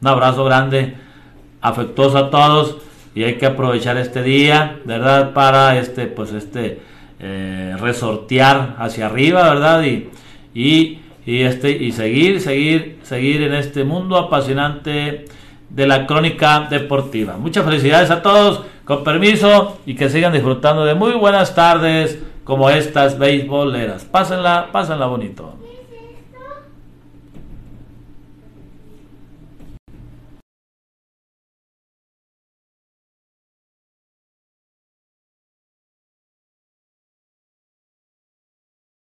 [0.00, 0.96] un abrazo grande,
[1.60, 2.78] afectuoso a todos
[3.14, 5.34] y hay que aprovechar este día, ¿verdad?
[5.34, 6.80] Para este, pues este,
[7.20, 9.82] eh, resortear hacia arriba, ¿verdad?
[9.82, 10.08] Y,
[10.54, 15.26] y, y, este, y seguir, seguir, seguir en este mundo apasionante
[15.70, 17.36] de la crónica deportiva.
[17.36, 22.70] Muchas felicidades a todos, con permiso, y que sigan disfrutando de muy buenas tardes como
[22.70, 24.04] estas beisboleras.
[24.04, 25.54] Pásenla, pásenla bonito.